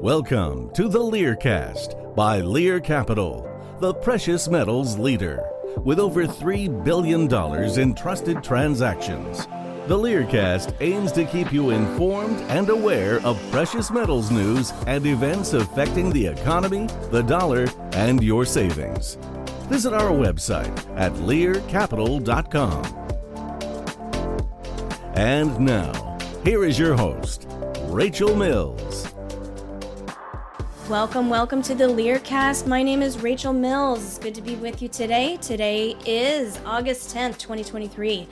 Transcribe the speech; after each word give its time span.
Welcome 0.00 0.70
to 0.70 0.88
the 0.88 0.98
Learcast 0.98 1.94
by 2.16 2.40
Lear 2.40 2.80
Capital, 2.80 3.46
the 3.80 3.92
precious 3.92 4.48
metals 4.48 4.98
leader. 4.98 5.44
With 5.84 5.98
over 5.98 6.26
$3 6.26 6.82
billion 6.82 7.30
in 7.78 7.94
trusted 7.94 8.42
transactions, 8.42 9.46
the 9.88 9.98
Learcast 9.98 10.72
aims 10.80 11.12
to 11.12 11.26
keep 11.26 11.52
you 11.52 11.68
informed 11.68 12.40
and 12.48 12.70
aware 12.70 13.20
of 13.26 13.38
precious 13.50 13.90
metals 13.90 14.30
news 14.30 14.72
and 14.86 15.04
events 15.04 15.52
affecting 15.52 16.08
the 16.08 16.28
economy, 16.28 16.86
the 17.10 17.20
dollar, 17.20 17.68
and 17.92 18.22
your 18.22 18.46
savings. 18.46 19.16
Visit 19.68 19.92
our 19.92 20.12
website 20.12 20.78
at 20.96 21.12
learcapital.com. 21.12 22.84
And 25.14 25.60
now, 25.60 26.18
here 26.42 26.64
is 26.64 26.78
your 26.78 26.96
host, 26.96 27.46
Rachel 27.82 28.34
Mills. 28.34 28.89
Welcome, 30.90 31.30
welcome 31.30 31.62
to 31.62 31.74
the 31.76 31.86
Learcast. 31.86 32.66
My 32.66 32.82
name 32.82 33.00
is 33.00 33.22
Rachel 33.22 33.52
Mills. 33.52 34.04
It's 34.04 34.18
good 34.18 34.34
to 34.34 34.42
be 34.42 34.56
with 34.56 34.82
you 34.82 34.88
today. 34.88 35.36
Today 35.36 35.94
is 36.04 36.58
August 36.66 37.14
10th, 37.14 37.38
2023. 37.38 38.26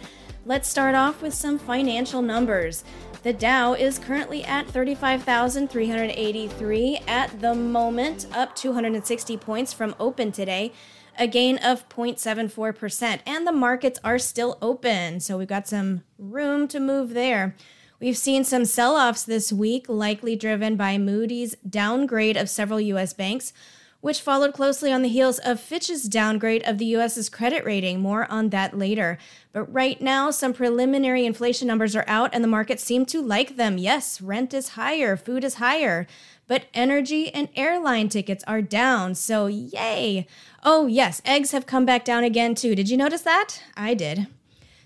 Let's 0.45 0.69
start 0.69 0.97
off 0.97 1.23
with 1.23 1.33
some 1.33 1.57
financial 1.57 2.21
numbers. 2.21 2.83
The 3.23 3.33
Dow 3.33 3.75
is 3.75 4.01
currently 4.01 4.43
at 4.43 4.67
35,383 4.67 6.97
at 7.07 7.41
the 7.41 7.55
moment, 7.55 8.27
up 8.35 8.57
260 8.57 9.37
points 9.37 9.73
from 9.73 9.95
open 10.01 10.33
today, 10.33 10.73
a 11.17 11.29
gain 11.29 11.59
of 11.59 11.89
0.74%. 11.89 13.21
And 13.25 13.47
the 13.47 13.53
markets 13.53 14.01
are 14.03 14.19
still 14.19 14.59
open, 14.61 15.21
so 15.21 15.39
we've 15.39 15.47
got 15.47 15.69
some 15.69 16.03
room 16.19 16.67
to 16.67 16.81
move 16.81 17.15
there. 17.15 17.55
We've 18.01 18.17
seen 18.17 18.45
some 18.45 18.65
sell 18.65 18.95
offs 18.95 19.25
this 19.25 19.53
week, 19.53 19.87
likely 19.89 20.37
driven 20.37 20.77
by 20.77 20.99
Moody's 20.99 21.57
downgrade 21.69 22.37
of 22.37 22.49
several 22.49 22.81
U.S. 22.81 23.13
banks, 23.13 23.53
which 24.01 24.21
followed 24.21 24.55
closely 24.55 24.93
on 24.93 25.03
the 25.03 25.09
heels 25.09 25.41
of 25.41 25.59
Fitch's 25.59 26.05
downgrade 26.05 26.63
of 26.63 26.79
the 26.79 26.85
U.S.'s 26.85 27.29
credit 27.29 27.65
rating. 27.65 27.99
More 27.99 28.31
on 28.31 28.51
that 28.51 28.79
later. 28.79 29.19
But 29.53 29.65
right 29.65 30.01
now, 30.01 30.31
some 30.31 30.53
preliminary 30.53 31.27
inflation 31.27 31.67
numbers 31.67 31.97
are 31.97 32.05
out, 32.07 32.31
and 32.33 32.45
the 32.45 32.49
markets 32.49 32.85
seem 32.85 33.05
to 33.07 33.21
like 33.21 33.57
them. 33.57 33.79
Yes, 33.79 34.21
rent 34.21 34.55
is 34.55 34.71
higher, 34.71 35.17
food 35.17 35.43
is 35.43 35.55
higher, 35.55 36.07
but 36.47 36.67
energy 36.75 37.35
and 37.35 37.49
airline 37.57 38.09
tickets 38.09 38.45
are 38.47 38.63
down. 38.63 39.17
So, 39.17 39.49
yay! 39.49 40.29
Oh, 40.63 40.87
yes, 40.87 41.21
eggs 41.25 41.51
have 41.51 41.67
come 41.67 41.85
back 41.85 42.05
down 42.05 42.23
again, 42.23 42.55
too. 42.55 42.77
Did 42.77 42.89
you 42.89 42.97
notice 42.97 43.23
that? 43.23 43.61
I 43.77 43.95
did. 43.95 44.29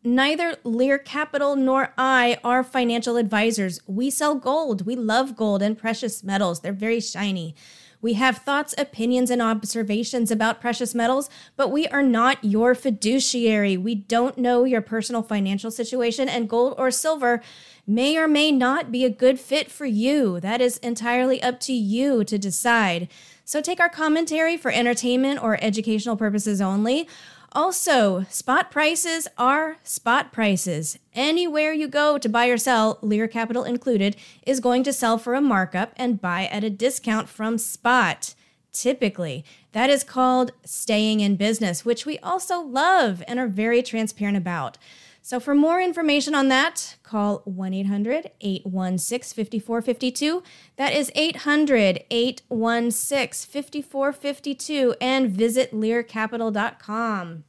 Neither 0.08 0.55
Lear 0.63 0.97
Capital 0.97 1.58
nor 1.58 1.91
I 1.97 2.38
are 2.41 2.63
financial 2.63 3.17
advisors. 3.17 3.81
We 3.88 4.09
sell 4.09 4.36
gold. 4.36 4.86
We 4.86 4.95
love 4.95 5.36
gold 5.36 5.61
and 5.61 5.77
precious 5.77 6.23
metals. 6.23 6.61
They're 6.61 6.72
very 6.72 7.02
shiny. 7.02 7.55
We 8.02 8.14
have 8.14 8.38
thoughts, 8.38 8.73
opinions, 8.77 9.30
and 9.30 9.41
observations 9.41 10.31
about 10.31 10.61
precious 10.61 10.95
metals, 10.95 11.30
but 11.58 11.72
we 11.72 11.88
are 11.88 12.03
not 12.03 12.41
your 12.41 12.73
fiduciary. 12.73 13.75
We 13.75 13.95
don't 13.95 14.38
know 14.38 14.64
your 14.64 14.80
personal 14.80 15.23
financial 15.23 15.71
situation, 15.71 16.30
and 16.30 16.48
gold 16.48 16.76
or 16.77 16.89
silver 16.89 17.42
may 17.86 18.17
or 18.17 18.30
may 18.30 18.49
not 18.49 18.93
be 18.93 19.03
a 19.03 19.09
good 19.09 19.42
fit 19.42 19.70
for 19.70 19.86
you. 19.86 20.39
That 20.39 20.61
is 20.61 20.77
entirely 20.77 21.43
up 21.43 21.59
to 21.61 21.73
you 21.73 22.23
to 22.23 22.37
decide. 22.37 23.09
So 23.43 23.61
take 23.61 23.82
our 23.82 23.89
commentary 23.89 24.55
for 24.55 24.71
entertainment 24.71 25.42
or 25.43 25.61
educational 25.61 26.15
purposes 26.15 26.61
only. 26.61 27.09
Also, 27.58 28.23
spot 28.30 28.70
prices 28.70 29.28
are 29.36 29.78
spot 29.82 30.32
prices. 30.32 31.00
Anywhere 31.16 31.73
you 31.73 31.88
go 31.88 32.20
to 32.20 32.30
buy 32.30 32.45
or 32.45 32.58
sell, 32.58 33.00
Lear 33.02 33.28
Capital 33.28 33.64
included, 33.64 34.16
is 34.45 34.60
going 34.60 34.84
to 34.84 34.94
sell 34.94 35.18
for 35.18 35.34
a 35.34 35.42
markup 35.42 35.92
and 35.98 36.22
buy 36.22 36.45
at 36.52 36.64
a 36.64 36.70
discount 36.70 37.28
from 37.28 37.58
spot. 37.58 38.36
Typically, 38.72 39.44
that 39.72 39.90
is 39.90 40.04
called 40.04 40.52
staying 40.66 41.20
in 41.20 41.36
business, 41.36 41.84
which 41.84 42.06
we 42.06 42.20
also 42.20 42.60
love 42.60 43.23
and 43.28 43.40
are 43.40 43.48
very 43.48 43.82
transparent 43.82 44.38
about. 44.38 44.78
So, 45.24 45.39
for 45.39 45.56
more 45.56 45.82
information 45.82 46.36
on 46.36 46.50
that, 46.50 46.98
call 47.02 47.42
1 47.45 47.74
800 47.74 48.34
816 48.39 49.36
5452. 49.36 50.44
That 50.76 50.94
is 50.94 51.12
800 51.16 52.04
816 52.12 53.52
5452 53.52 54.95
and 55.02 55.32
visit 55.32 55.74
learcapital.com. 55.74 57.45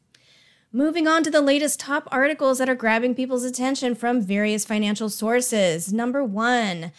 Moving 0.73 1.09
on 1.09 1.23
to 1.23 1.31
the 1.31 1.41
latest 1.41 1.81
top 1.81 2.07
articles 2.13 2.59
that 2.59 2.69
are 2.69 2.75
grabbing 2.75 3.15
people's 3.15 3.45
attention 3.45 3.95
from 3.95 4.21
various 4.21 4.67
financial 4.67 5.09
sources. 5.09 5.95
Number 5.95 6.23
one, 6.23 6.93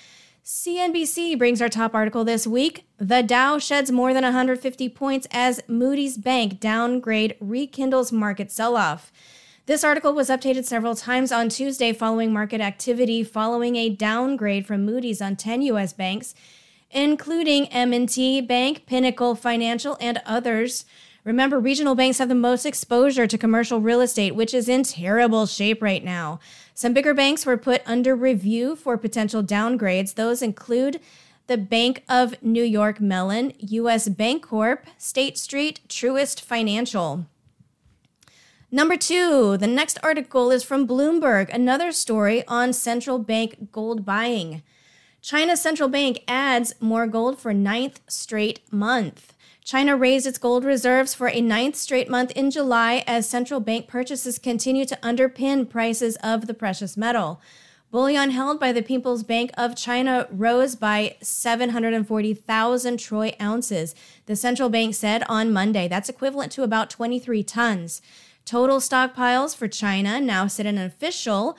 CNBC 0.44 1.38
brings 1.38 1.62
our 1.62 1.70
top 1.70 1.94
article 1.94 2.24
this 2.24 2.48
week. 2.48 2.88
The 2.98 3.22
Dow 3.22 3.60
sheds 3.60 3.92
more 3.92 4.12
than 4.12 4.24
150 4.24 4.90
points 4.90 5.28
as 5.30 5.62
Moody's 5.68 6.18
Bank 6.18 6.60
downgrade 6.60 7.36
rekindles 7.40 8.12
market 8.12 8.52
sell 8.52 8.76
off. 8.76 9.12
This 9.68 9.84
article 9.84 10.14
was 10.14 10.30
updated 10.30 10.66
several 10.66 10.96
times 10.96 11.32
on 11.32 11.48
Tuesday 11.48 11.94
following 11.94 12.34
market 12.34 12.62
activity 12.62 13.24
following 13.24 13.76
a 13.76 13.90
downgrade 13.90 14.66
from 14.66 14.84
Moody's 14.84 15.22
on 15.22 15.36
10 15.36 15.62
US 15.62 15.94
banks, 15.94 16.34
including 16.90 17.68
M&T 17.68 18.42
Bank, 18.42 18.88
Pinnacle 18.88 19.36
Financial, 19.36 19.96
and 20.02 20.20
others. 20.26 20.86
Remember, 21.24 21.60
regional 21.60 21.96
banks 21.96 22.18
have 22.18 22.30
the 22.30 22.36
most 22.36 22.66
exposure 22.66 23.28
to 23.28 23.38
commercial 23.38 23.82
real 23.82 24.02
estate, 24.02 24.36
which 24.36 24.54
is 24.54 24.70
in 24.70 24.84
terrible 24.84 25.46
shape 25.46 25.82
right 25.82 26.04
now. 26.04 26.40
Some 26.74 26.94
bigger 26.94 27.14
banks 27.14 27.46
were 27.46 27.58
put 27.58 27.82
under 27.86 28.16
review 28.16 28.76
for 28.76 28.98
potential 28.98 29.44
downgrades. 29.44 30.16
Those 30.16 30.42
include 30.42 31.00
the 31.48 31.58
Bank 31.58 32.04
of 32.08 32.42
New 32.42 32.64
York 32.64 33.02
Mellon, 33.02 33.54
US 33.58 34.08
Bancorp, 34.08 34.84
State 34.98 35.38
Street, 35.38 35.82
Truist 35.90 36.42
Financial. 36.42 37.26
Number 38.72 38.96
two, 38.96 39.58
the 39.58 39.66
next 39.66 39.98
article 40.04 40.52
is 40.52 40.64
from 40.64 40.88
Bloomberg, 40.88 41.50
another 41.52 41.92
story 41.92 42.46
on 42.48 42.72
central 42.72 43.18
bank 43.18 43.72
gold 43.72 44.06
buying. 44.06 44.62
China's 45.22 45.60
central 45.60 45.90
bank 45.90 46.24
adds 46.28 46.76
more 46.80 47.08
gold 47.08 47.40
for 47.40 47.52
ninth 47.52 48.00
straight 48.08 48.62
month. 48.72 49.34
China 49.64 49.96
raised 49.96 50.26
its 50.26 50.38
gold 50.38 50.64
reserves 50.64 51.14
for 51.14 51.28
a 51.30 51.42
ninth 51.42 51.76
straight 51.76 52.10
month 52.10 52.32
in 52.32 52.50
July 52.50 53.04
as 53.06 53.30
central 53.30 53.60
bank 53.60 53.88
purchases 53.88 54.40
continue 54.40 54.86
to 54.86 54.98
underpin 54.98 55.70
prices 55.70 56.18
of 56.24 56.48
the 56.48 56.54
precious 56.54 56.98
metal. 56.98 57.40
Bullion 57.92 58.30
held 58.30 58.60
by 58.60 58.72
the 58.72 58.84
People's 58.84 59.24
Bank 59.24 59.50
of 59.58 59.76
China 59.76 60.28
rose 60.30 60.76
by 60.76 61.16
740,000 61.22 62.98
troy 62.98 63.36
ounces, 63.42 63.96
the 64.28 64.36
central 64.36 64.70
bank 64.70 64.94
said 64.94 65.24
on 65.28 65.52
Monday. 65.52 65.88
That's 65.88 66.10
equivalent 66.10 66.52
to 66.52 66.64
about 66.64 66.92
23 66.92 67.42
tons. 67.44 68.02
Total 68.46 68.78
stockpiles 68.78 69.56
for 69.56 69.68
China 69.68 70.20
now 70.20 70.46
sit 70.46 70.68
at 70.68 70.76
an 70.76 70.80
official 70.80 71.58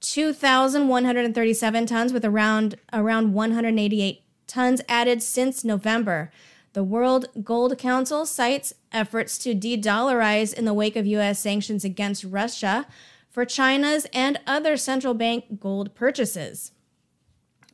2,137 0.00 1.86
tons, 1.86 2.12
with 2.12 2.24
around 2.24 2.76
around 2.92 3.32
188 3.32 4.22
tons 4.46 4.80
added 4.88 5.22
since 5.22 5.64
November. 5.64 6.32
The 6.78 6.84
World 6.84 7.26
Gold 7.42 7.76
Council 7.76 8.24
cites 8.24 8.72
efforts 8.92 9.36
to 9.38 9.52
de-dollarize 9.52 10.54
in 10.54 10.64
the 10.64 10.72
wake 10.72 10.94
of 10.94 11.08
U.S. 11.08 11.40
sanctions 11.40 11.84
against 11.84 12.22
Russia 12.22 12.86
for 13.28 13.44
China's 13.44 14.06
and 14.12 14.38
other 14.46 14.76
central 14.76 15.12
bank 15.12 15.58
gold 15.58 15.92
purchases. 15.96 16.70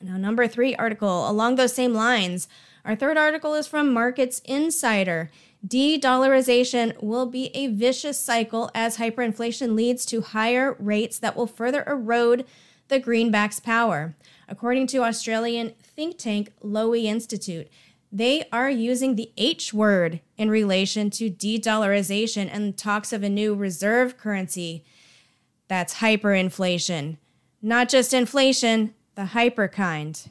Now, 0.00 0.16
number 0.16 0.48
three 0.48 0.74
article 0.76 1.28
along 1.28 1.56
those 1.56 1.74
same 1.74 1.92
lines. 1.92 2.48
Our 2.82 2.96
third 2.96 3.18
article 3.18 3.52
is 3.52 3.66
from 3.66 3.92
Markets 3.92 4.40
Insider. 4.46 5.30
De 5.62 6.00
dollarization 6.00 6.98
will 7.02 7.26
be 7.26 7.50
a 7.54 7.66
vicious 7.66 8.18
cycle 8.18 8.70
as 8.74 8.96
hyperinflation 8.96 9.74
leads 9.74 10.06
to 10.06 10.22
higher 10.22 10.76
rates 10.78 11.18
that 11.18 11.36
will 11.36 11.46
further 11.46 11.84
erode 11.86 12.46
the 12.88 12.98
greenback's 12.98 13.60
power. 13.60 14.14
According 14.48 14.86
to 14.88 15.02
Australian 15.02 15.74
think 15.82 16.16
tank 16.16 16.52
Lowy 16.62 17.04
Institute, 17.04 17.68
they 18.14 18.44
are 18.52 18.70
using 18.70 19.16
the 19.16 19.32
H 19.36 19.74
word 19.74 20.20
in 20.38 20.48
relation 20.48 21.10
to 21.10 21.28
de 21.28 21.58
dollarization 21.58 22.48
and 22.50 22.78
talks 22.78 23.12
of 23.12 23.24
a 23.24 23.28
new 23.28 23.56
reserve 23.56 24.16
currency. 24.16 24.84
That's 25.66 25.96
hyperinflation. 25.96 27.16
Not 27.60 27.88
just 27.88 28.14
inflation, 28.14 28.94
the 29.16 29.26
hyper 29.26 29.66
kind. 29.66 30.28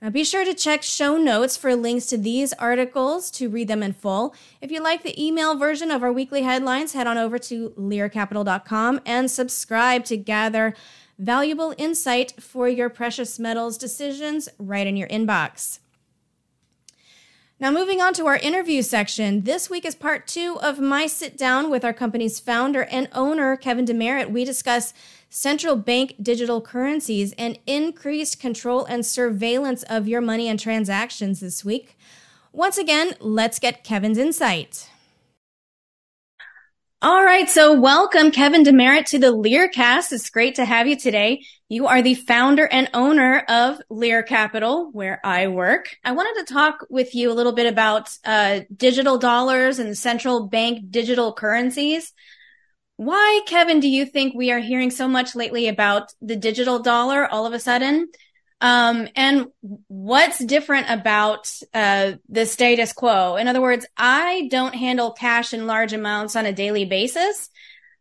Now 0.00 0.08
be 0.08 0.24
sure 0.24 0.46
to 0.46 0.54
check 0.54 0.82
show 0.82 1.18
notes 1.18 1.58
for 1.58 1.76
links 1.76 2.06
to 2.06 2.16
these 2.16 2.54
articles 2.54 3.30
to 3.32 3.50
read 3.50 3.68
them 3.68 3.82
in 3.82 3.92
full. 3.92 4.34
If 4.62 4.70
you 4.70 4.82
like 4.82 5.02
the 5.02 5.22
email 5.22 5.58
version 5.58 5.90
of 5.90 6.02
our 6.02 6.12
weekly 6.12 6.42
headlines, 6.42 6.94
head 6.94 7.06
on 7.06 7.18
over 7.18 7.38
to 7.38 7.70
learcapital.com 7.78 9.00
and 9.04 9.30
subscribe 9.30 10.06
to 10.06 10.16
gather 10.16 10.74
valuable 11.18 11.74
insight 11.76 12.40
for 12.40 12.66
your 12.66 12.88
precious 12.88 13.38
metals 13.38 13.76
decisions 13.76 14.48
right 14.58 14.86
in 14.86 14.96
your 14.96 15.08
inbox. 15.08 15.80
Now, 17.60 17.70
moving 17.70 18.00
on 18.00 18.14
to 18.14 18.26
our 18.26 18.36
interview 18.36 18.82
section. 18.82 19.42
This 19.42 19.70
week 19.70 19.84
is 19.84 19.94
part 19.94 20.26
two 20.26 20.58
of 20.60 20.80
my 20.80 21.06
sit 21.06 21.38
down 21.38 21.70
with 21.70 21.84
our 21.84 21.92
company's 21.92 22.40
founder 22.40 22.82
and 22.90 23.08
owner, 23.12 23.56
Kevin 23.56 23.84
DeMeritt. 23.84 24.32
We 24.32 24.44
discuss 24.44 24.92
central 25.30 25.76
bank 25.76 26.16
digital 26.20 26.60
currencies 26.60 27.32
and 27.38 27.56
increased 27.64 28.40
control 28.40 28.84
and 28.84 29.06
surveillance 29.06 29.84
of 29.84 30.08
your 30.08 30.20
money 30.20 30.48
and 30.48 30.58
transactions 30.58 31.38
this 31.38 31.64
week. 31.64 31.96
Once 32.52 32.76
again, 32.76 33.14
let's 33.20 33.60
get 33.60 33.84
Kevin's 33.84 34.18
insight. 34.18 34.90
All 37.04 37.22
right. 37.22 37.50
So 37.50 37.78
welcome 37.78 38.30
Kevin 38.30 38.64
DeMeritt, 38.64 39.04
to 39.08 39.18
the 39.18 39.30
Learcast. 39.30 40.10
It's 40.10 40.30
great 40.30 40.54
to 40.54 40.64
have 40.64 40.86
you 40.86 40.96
today. 40.96 41.44
You 41.68 41.86
are 41.86 42.00
the 42.00 42.14
founder 42.14 42.66
and 42.66 42.88
owner 42.94 43.40
of 43.40 43.78
Lear 43.90 44.22
Capital, 44.22 44.88
where 44.90 45.20
I 45.22 45.48
work. 45.48 45.94
I 46.02 46.12
wanted 46.12 46.46
to 46.46 46.54
talk 46.54 46.86
with 46.88 47.14
you 47.14 47.30
a 47.30 47.34
little 47.34 47.52
bit 47.52 47.70
about 47.70 48.08
uh, 48.24 48.60
digital 48.74 49.18
dollars 49.18 49.78
and 49.78 49.98
central 49.98 50.48
bank 50.48 50.90
digital 50.90 51.34
currencies. 51.34 52.10
Why, 52.96 53.42
Kevin, 53.46 53.80
do 53.80 53.88
you 53.88 54.06
think 54.06 54.34
we 54.34 54.50
are 54.50 54.58
hearing 54.58 54.90
so 54.90 55.06
much 55.06 55.34
lately 55.34 55.68
about 55.68 56.10
the 56.22 56.36
digital 56.36 56.78
dollar 56.78 57.30
all 57.30 57.44
of 57.44 57.52
a 57.52 57.60
sudden? 57.60 58.08
Um, 58.64 59.08
and 59.14 59.48
what's 59.88 60.42
different 60.42 60.86
about 60.88 61.52
uh, 61.74 62.12
the 62.30 62.46
status 62.46 62.94
quo? 62.94 63.36
In 63.36 63.46
other 63.46 63.60
words, 63.60 63.84
I 63.94 64.48
don't 64.50 64.74
handle 64.74 65.12
cash 65.12 65.52
in 65.52 65.66
large 65.66 65.92
amounts 65.92 66.34
on 66.34 66.46
a 66.46 66.52
daily 66.52 66.86
basis. 66.86 67.50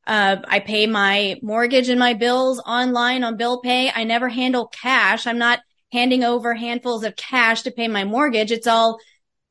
Uh, 0.07 0.37
I 0.47 0.61
pay 0.61 0.87
my 0.87 1.37
mortgage 1.41 1.89
and 1.89 1.99
my 1.99 2.13
bills 2.13 2.61
online 2.65 3.25
on 3.25 3.35
bill 3.35 3.59
pay. 3.59 3.91
I 3.93 4.05
never 4.05 4.29
handle 4.29 4.67
cash. 4.67 5.27
I'm 5.27 5.37
not 5.37 5.59
handing 5.91 6.23
over 6.23 6.53
handfuls 6.53 7.03
of 7.03 7.17
cash 7.17 7.63
to 7.63 7.71
pay 7.71 7.89
my 7.89 8.05
mortgage. 8.05 8.53
It's 8.53 8.65
all 8.65 8.99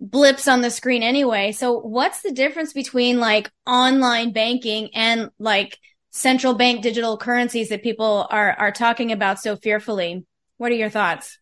blips 0.00 0.48
on 0.48 0.62
the 0.62 0.70
screen 0.70 1.02
anyway. 1.02 1.52
So 1.52 1.78
what's 1.78 2.22
the 2.22 2.32
difference 2.32 2.72
between 2.72 3.20
like 3.20 3.50
online 3.66 4.32
banking 4.32 4.88
and 4.94 5.28
like 5.38 5.78
central 6.10 6.54
bank 6.54 6.82
digital 6.82 7.18
currencies 7.18 7.68
that 7.68 7.82
people 7.82 8.26
are 8.30 8.52
are 8.52 8.72
talking 8.72 9.12
about 9.12 9.40
so 9.40 9.56
fearfully? 9.56 10.24
What 10.62 10.70
are 10.70 10.76
your 10.76 10.90
thoughts? 10.90 11.40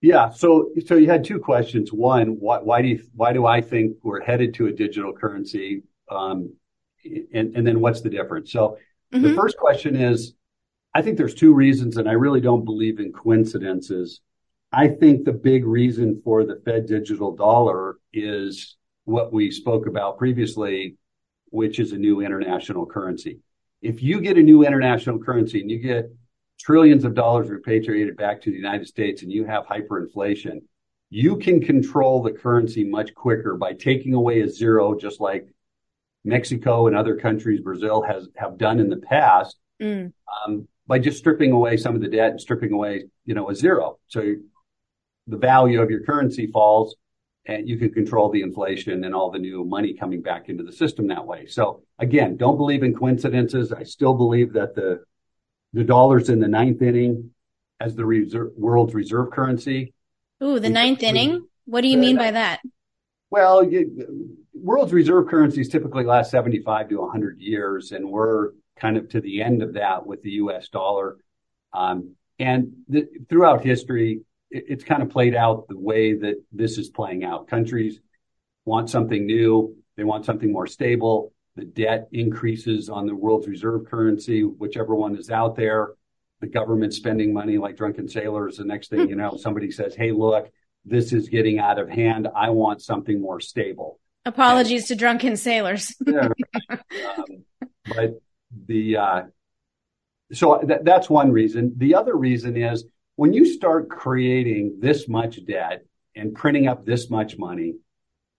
Yeah. 0.00 0.30
So 0.30 0.70
so 0.86 0.94
you 0.94 1.10
had 1.10 1.24
two 1.24 1.40
questions. 1.40 1.92
One, 1.92 2.36
why, 2.38 2.58
why 2.58 2.80
do 2.80 2.86
you, 2.86 3.02
why 3.16 3.32
do 3.32 3.46
I 3.46 3.60
think 3.60 3.96
we're 4.04 4.22
headed 4.22 4.54
to 4.54 4.68
a 4.68 4.72
digital 4.72 5.12
currency? 5.12 5.82
Um, 6.08 6.54
and, 7.04 7.56
and 7.56 7.66
then 7.66 7.80
what's 7.80 8.02
the 8.02 8.08
difference? 8.08 8.52
So 8.52 8.78
mm-hmm. 9.12 9.22
the 9.24 9.34
first 9.34 9.56
question 9.56 9.96
is, 9.96 10.34
I 10.94 11.02
think 11.02 11.18
there's 11.18 11.34
two 11.34 11.52
reasons, 11.52 11.96
and 11.96 12.08
I 12.08 12.12
really 12.12 12.40
don't 12.40 12.64
believe 12.64 13.00
in 13.00 13.10
coincidences. 13.12 14.20
I 14.70 14.86
think 14.86 15.24
the 15.24 15.32
big 15.32 15.66
reason 15.66 16.22
for 16.22 16.44
the 16.44 16.62
Fed 16.64 16.86
digital 16.86 17.34
dollar 17.34 17.96
is 18.12 18.76
what 19.02 19.32
we 19.32 19.50
spoke 19.50 19.88
about 19.88 20.16
previously, 20.16 20.96
which 21.46 21.80
is 21.80 21.90
a 21.90 21.98
new 21.98 22.20
international 22.20 22.86
currency. 22.86 23.40
If 23.82 24.00
you 24.00 24.20
get 24.20 24.38
a 24.38 24.44
new 24.44 24.64
international 24.64 25.18
currency 25.18 25.60
and 25.60 25.72
you 25.72 25.80
get 25.80 26.08
trillions 26.58 27.04
of 27.04 27.14
dollars 27.14 27.48
repatriated 27.48 28.16
back 28.16 28.40
to 28.42 28.50
the 28.50 28.56
United 28.56 28.86
States 28.86 29.22
and 29.22 29.30
you 29.30 29.44
have 29.44 29.66
hyperinflation, 29.66 30.62
you 31.10 31.36
can 31.36 31.60
control 31.60 32.22
the 32.22 32.32
currency 32.32 32.84
much 32.84 33.14
quicker 33.14 33.56
by 33.56 33.72
taking 33.72 34.14
away 34.14 34.40
a 34.40 34.48
zero, 34.48 34.94
just 34.94 35.20
like 35.20 35.46
Mexico 36.24 36.88
and 36.88 36.96
other 36.96 37.16
countries, 37.16 37.60
Brazil 37.60 38.02
has 38.02 38.28
have 38.36 38.58
done 38.58 38.80
in 38.80 38.90
the 38.90 38.96
past, 38.96 39.56
mm. 39.80 40.12
um, 40.46 40.66
by 40.86 40.98
just 40.98 41.18
stripping 41.18 41.52
away 41.52 41.76
some 41.76 41.94
of 41.94 42.00
the 42.00 42.08
debt 42.08 42.32
and 42.32 42.40
stripping 42.40 42.72
away, 42.72 43.04
you 43.24 43.34
know, 43.34 43.48
a 43.48 43.54
zero. 43.54 43.98
So 44.08 44.34
the 45.28 45.36
value 45.36 45.80
of 45.80 45.90
your 45.90 46.02
currency 46.02 46.48
falls, 46.48 46.96
and 47.46 47.68
you 47.68 47.78
can 47.78 47.92
control 47.92 48.28
the 48.30 48.42
inflation 48.42 49.04
and 49.04 49.14
all 49.14 49.30
the 49.30 49.38
new 49.38 49.64
money 49.64 49.94
coming 49.94 50.20
back 50.20 50.48
into 50.48 50.64
the 50.64 50.72
system 50.72 51.06
that 51.08 51.24
way. 51.24 51.46
So 51.46 51.84
again, 52.00 52.36
don't 52.36 52.56
believe 52.56 52.82
in 52.82 52.92
coincidences. 52.92 53.72
I 53.72 53.84
still 53.84 54.14
believe 54.14 54.52
that 54.54 54.74
the 54.74 55.04
the 55.72 55.84
dollar's 55.84 56.28
in 56.28 56.40
the 56.40 56.48
ninth 56.48 56.82
inning 56.82 57.30
as 57.80 57.94
the 57.94 58.04
reserve, 58.04 58.52
world's 58.56 58.94
reserve 58.94 59.30
currency. 59.30 59.92
Ooh, 60.42 60.58
the 60.58 60.70
ninth 60.70 61.00
we, 61.00 61.08
inning? 61.08 61.48
What 61.66 61.82
do 61.82 61.88
you 61.88 61.98
mean 61.98 62.16
by 62.16 62.30
that? 62.30 62.60
Well, 63.30 63.64
you, 63.64 64.36
world's 64.54 64.92
reserve 64.92 65.28
currencies 65.28 65.68
typically 65.68 66.04
last 66.04 66.30
75 66.30 66.88
to 66.90 67.00
100 67.00 67.40
years, 67.40 67.92
and 67.92 68.08
we're 68.08 68.52
kind 68.78 68.96
of 68.96 69.08
to 69.10 69.20
the 69.20 69.42
end 69.42 69.62
of 69.62 69.74
that 69.74 70.06
with 70.06 70.22
the 70.22 70.30
US 70.32 70.68
dollar. 70.68 71.16
Um, 71.72 72.14
and 72.38 72.72
the, 72.88 73.06
throughout 73.28 73.64
history, 73.64 74.20
it, 74.50 74.64
it's 74.68 74.84
kind 74.84 75.02
of 75.02 75.10
played 75.10 75.34
out 75.34 75.68
the 75.68 75.78
way 75.78 76.14
that 76.14 76.36
this 76.52 76.78
is 76.78 76.88
playing 76.88 77.24
out. 77.24 77.48
Countries 77.48 78.00
want 78.64 78.90
something 78.90 79.26
new, 79.26 79.76
they 79.96 80.04
want 80.04 80.24
something 80.24 80.52
more 80.52 80.66
stable 80.66 81.32
the 81.56 81.64
debt 81.64 82.08
increases 82.12 82.88
on 82.90 83.06
the 83.06 83.14
world's 83.14 83.48
reserve 83.48 83.86
currency, 83.86 84.44
whichever 84.44 84.94
one 84.94 85.16
is 85.16 85.30
out 85.30 85.56
there. 85.56 85.94
The 86.40 86.46
government 86.46 86.92
spending 86.92 87.32
money 87.32 87.56
like 87.56 87.78
drunken 87.78 88.08
sailors. 88.08 88.58
The 88.58 88.64
next 88.64 88.90
thing 88.90 89.08
you 89.08 89.16
know, 89.16 89.36
somebody 89.38 89.70
says, 89.70 89.94
Hey, 89.94 90.12
look, 90.12 90.50
this 90.84 91.14
is 91.14 91.30
getting 91.30 91.58
out 91.58 91.78
of 91.78 91.88
hand. 91.88 92.28
I 92.36 92.50
want 92.50 92.82
something 92.82 93.20
more 93.20 93.40
stable. 93.40 93.98
Apologies 94.26 94.82
and, 94.82 94.88
to 94.88 94.94
drunken 94.96 95.36
sailors. 95.38 95.94
yeah, 96.06 96.28
um, 96.70 97.44
but 97.86 98.20
the, 98.66 98.96
uh, 98.98 99.22
so 100.32 100.58
th- 100.58 100.80
that's 100.82 101.08
one 101.08 101.32
reason. 101.32 101.72
The 101.76 101.94
other 101.94 102.14
reason 102.14 102.56
is 102.56 102.84
when 103.14 103.32
you 103.32 103.46
start 103.46 103.88
creating 103.88 104.76
this 104.80 105.08
much 105.08 105.44
debt 105.46 105.86
and 106.14 106.34
printing 106.34 106.68
up 106.68 106.84
this 106.84 107.08
much 107.08 107.38
money, 107.38 107.76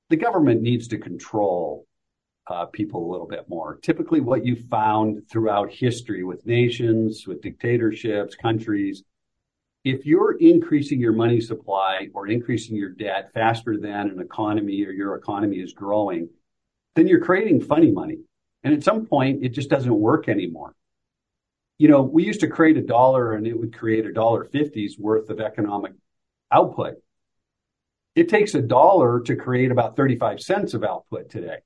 the 0.10 0.18
government 0.18 0.62
needs 0.62 0.90
to 0.90 1.00
control 1.00 1.88
uh, 2.50 2.66
people 2.66 3.10
a 3.10 3.12
little 3.12 3.28
bit 3.28 3.48
more. 3.50 3.78
Typically, 3.82 4.20
what 4.22 4.46
you 4.46 4.56
found 4.56 5.28
throughout 5.30 5.72
history 5.72 6.24
with 6.24 6.46
nations, 6.46 7.28
with 7.28 7.42
dictatorships, 7.42 8.36
countries, 8.36 9.04
if 9.84 10.06
you're 10.06 10.34
increasing 10.40 11.00
your 11.00 11.14
money 11.14 11.40
supply 11.40 12.10
or 12.14 12.28
increasing 12.28 12.76
your 12.76 12.90
debt 12.90 13.32
faster 13.34 13.78
than 13.78 14.10
an 14.10 14.20
economy 14.20 14.84
or 14.86 14.92
your 14.92 15.16
economy 15.16 15.58
is 15.58 15.74
growing, 15.74 16.30
then 16.96 17.08
you're 17.08 17.22
creating 17.22 17.62
funny 17.62 17.92
money. 17.92 18.20
And 18.64 18.74
at 18.74 18.84
some 18.84 19.06
point, 19.06 19.44
it 19.46 19.50
just 19.50 19.70
doesn't 19.70 19.94
work 19.94 20.28
anymore. 20.28 20.76
You 21.78 21.88
know, 21.88 22.02
we 22.02 22.26
used 22.26 22.42
to 22.42 22.48
create 22.48 22.76
a 22.76 22.82
dollar 22.82 23.34
and 23.34 23.46
it 23.46 23.58
would 23.58 23.78
create 23.78 24.06
a 24.06 24.12
dollar 24.12 24.46
fifties 24.46 24.98
worth 25.00 25.30
of 25.30 25.40
economic 25.40 25.94
output. 26.52 26.96
It 28.16 28.30
takes 28.30 28.56
a 28.56 28.62
dollar 28.62 29.22
to 29.22 29.36
create 29.36 29.72
about 29.72 29.96
35 29.96 30.42
cents 30.42 30.74
of 30.74 30.84
output 30.84 31.30
today. 31.30 31.60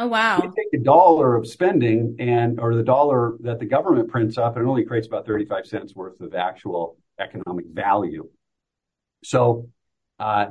Oh 0.00 0.06
wow! 0.06 0.40
You 0.40 0.52
take 0.56 0.80
a 0.80 0.84
dollar 0.84 1.34
of 1.34 1.48
spending 1.48 2.14
and 2.20 2.60
or 2.60 2.76
the 2.76 2.84
dollar 2.84 3.36
that 3.40 3.58
the 3.58 3.66
government 3.66 4.08
prints 4.08 4.38
up, 4.38 4.56
and 4.56 4.64
it 4.64 4.68
only 4.68 4.84
creates 4.84 5.08
about 5.08 5.26
thirty 5.26 5.44
five 5.44 5.66
cents 5.66 5.92
worth 5.92 6.20
of 6.20 6.36
actual 6.36 6.96
economic 7.18 7.66
value. 7.66 8.28
So, 9.24 9.68
uh, 10.20 10.50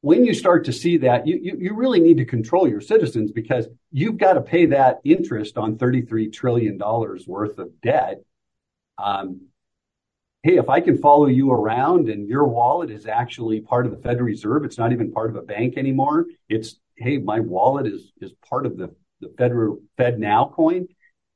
when 0.00 0.24
you 0.24 0.34
start 0.34 0.64
to 0.64 0.72
see 0.72 0.96
that, 0.98 1.24
you, 1.24 1.38
you, 1.40 1.56
you 1.60 1.74
really 1.76 2.00
need 2.00 2.16
to 2.16 2.24
control 2.24 2.68
your 2.68 2.80
citizens 2.80 3.30
because 3.30 3.68
you've 3.92 4.18
got 4.18 4.32
to 4.32 4.40
pay 4.40 4.66
that 4.66 4.98
interest 5.04 5.56
on 5.56 5.78
thirty 5.78 6.02
three 6.02 6.28
trillion 6.28 6.78
dollars 6.78 7.28
worth 7.28 7.58
of 7.58 7.80
debt. 7.80 8.22
Um, 9.00 9.42
hey, 10.42 10.56
if 10.56 10.68
I 10.68 10.80
can 10.80 10.98
follow 10.98 11.26
you 11.26 11.52
around 11.52 12.08
and 12.08 12.28
your 12.28 12.44
wallet 12.44 12.90
is 12.90 13.06
actually 13.06 13.60
part 13.60 13.86
of 13.86 13.92
the 13.92 13.98
Federal 13.98 14.26
Reserve, 14.26 14.64
it's 14.64 14.78
not 14.78 14.92
even 14.92 15.12
part 15.12 15.30
of 15.30 15.36
a 15.36 15.42
bank 15.42 15.76
anymore. 15.76 16.26
It's 16.48 16.80
hey, 16.98 17.18
my 17.18 17.40
wallet 17.40 17.86
is 17.86 18.12
is 18.20 18.32
part 18.48 18.66
of 18.66 18.76
the 18.76 18.94
the 19.20 19.32
federal 19.36 19.80
FedNow 19.98 20.52
coin, 20.52 20.86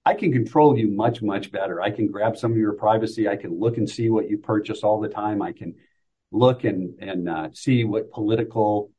I 0.05 0.15
can 0.15 0.33
control 0.33 0.77
you 0.77 0.89
much 0.89 1.23
much 1.23 1.53
better. 1.53 1.81
I 1.81 1.91
can 1.91 2.09
grab 2.09 2.37
some 2.37 2.53
of 2.53 2.59
your 2.59 2.73
privacy. 2.73 3.29
I 3.29 3.37
can 3.37 3.59
look 3.59 3.77
and 3.77 3.89
see 3.89 4.11
what 4.11 4.29
you 4.29 4.39
purchase 4.39 4.83
all 4.83 5.01
the 5.01 5.09
time. 5.09 5.43
I 5.43 5.53
can 5.53 5.75
look 6.31 6.65
and 6.65 6.95
and 7.01 7.29
uh, 7.29 7.49
see 7.53 7.85
what 7.85 8.11
political 8.11 8.91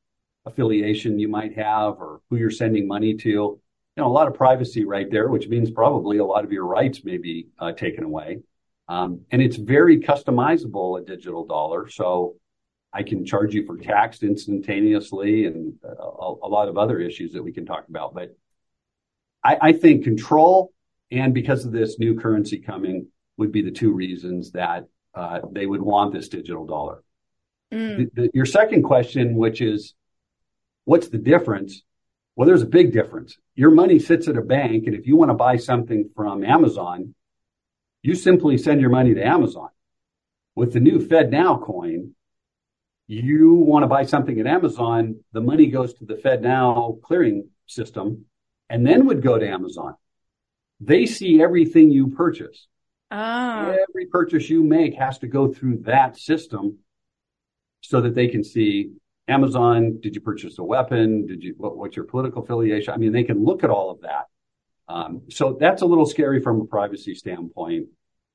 affiliation 0.46 1.20
you 1.20 1.28
might 1.28 1.56
have 1.56 1.94
or 2.00 2.22
who 2.30 2.38
you're 2.38 2.52
sending 2.52 2.88
money 2.88 3.16
to. 3.16 3.30
You 3.30 4.02
know, 4.02 4.08
a 4.08 4.12
lot 4.12 4.28
of 4.28 4.34
privacy 4.34 4.86
right 4.86 5.10
there, 5.12 5.30
which 5.30 5.48
means 5.48 5.70
probably 5.70 6.18
a 6.18 6.26
lot 6.26 6.44
of 6.44 6.52
your 6.52 6.66
rights 6.66 7.04
may 7.04 7.18
be 7.18 7.48
uh, 7.60 7.74
taken 7.74 8.04
away. 8.04 8.40
Um, 8.88 9.22
and 9.32 9.42
it's 9.42 9.56
very 9.56 10.00
customizable, 10.00 11.00
a 11.00 11.06
digital 11.06 11.46
dollar. 11.46 11.90
So 11.90 12.36
I 12.94 13.04
can 13.04 13.26
charge 13.26 13.54
you 13.54 13.66
for 13.66 13.78
tax 13.78 14.22
instantaneously 14.22 15.46
and 15.46 15.74
a, 15.84 16.04
a, 16.04 16.48
lot 16.48 16.70
of 16.70 16.78
other 16.78 17.00
issues 17.00 17.34
that 17.34 17.44
we 17.44 17.52
can 17.52 17.66
talk 17.66 17.88
about. 17.90 18.14
But 18.14 18.38
I, 19.44 19.58
I, 19.60 19.74
think 19.74 20.04
control 20.04 20.72
and 21.12 21.34
because 21.34 21.66
of 21.66 21.72
this 21.72 21.98
new 21.98 22.20
currency 22.20 22.60
coming 22.60 23.08
would 23.38 23.52
be 23.52 23.64
the 23.64 23.72
two 23.72 23.92
reasons 23.92 24.52
that 24.52 24.86
uh, 25.16 25.40
they 25.52 25.66
would 25.66 25.82
want 25.82 26.14
this 26.14 26.28
digital 26.30 26.68
dollar. 26.68 27.04
Mm. 27.72 27.98
The, 27.98 28.22
the, 28.22 28.30
your 28.34 28.46
second 28.46 28.84
question, 28.84 29.36
which 29.36 29.60
is, 29.60 29.96
what's 30.86 31.10
the 31.10 31.18
difference? 31.18 31.82
Well, 32.36 32.48
there's 32.48 32.62
a 32.62 32.68
big 32.68 32.94
difference. 32.94 33.38
Your 33.56 33.72
money 33.72 34.00
sits 34.00 34.28
at 34.28 34.38
a 34.38 34.42
bank, 34.42 34.86
and 34.86 34.96
if 34.96 35.06
you 35.08 35.16
want 35.16 35.30
to 35.30 35.36
buy 35.36 35.58
something 35.58 36.10
from 36.16 36.44
Amazon, 36.44 37.14
you 38.02 38.16
simply 38.16 38.58
send 38.58 38.82
your 38.82 38.90
money 38.90 39.14
to 39.14 39.24
Amazon. 39.24 39.70
With 40.56 40.74
the 40.74 40.80
new 40.80 41.00
FedNow 41.00 41.64
coin, 41.64 42.16
you 43.08 43.54
want 43.54 43.84
to 43.84 43.88
buy 43.88 44.06
something 44.06 44.40
at 44.40 44.48
Amazon, 44.48 45.20
the 45.34 45.42
money 45.42 45.68
goes 45.68 45.94
to 45.96 46.06
the 46.06 46.16
FedNow 46.16 47.02
clearing 47.02 47.50
system 47.68 48.26
and 48.70 48.86
then 48.86 49.06
would 49.06 49.22
go 49.22 49.38
to 49.38 49.48
Amazon. 49.48 49.96
They 50.80 51.06
see 51.06 51.42
everything 51.42 51.92
you 51.92 52.10
purchase. 52.10 52.68
Oh. 53.12 53.78
Every 53.90 54.08
purchase 54.08 54.50
you 54.50 54.64
make 54.64 54.96
has 54.96 55.20
to 55.20 55.28
go 55.28 55.54
through 55.54 55.84
that 55.86 56.18
system 56.18 56.80
so 57.82 58.02
that 58.02 58.16
they 58.16 58.28
can 58.28 58.44
see 58.44 58.92
Amazon, 59.28 60.00
did 60.02 60.16
you 60.16 60.22
purchase 60.22 60.58
a 60.58 60.64
weapon? 60.64 61.28
Did 61.28 61.44
you 61.44 61.54
what, 61.58 61.78
what's 61.78 61.96
your 61.96 62.06
political 62.06 62.44
affiliation? 62.44 62.94
I 62.94 62.98
mean, 62.98 63.14
they 63.14 63.24
can 63.24 63.44
look 63.44 63.64
at 63.64 63.70
all 63.70 63.92
of 63.92 64.02
that. 64.02 64.26
Um, 64.88 65.22
so 65.30 65.58
that's 65.60 65.82
a 65.82 65.86
little 65.86 66.06
scary 66.06 66.42
from 66.42 66.60
a 66.60 66.66
privacy 66.66 67.16
standpoint. 67.16 67.88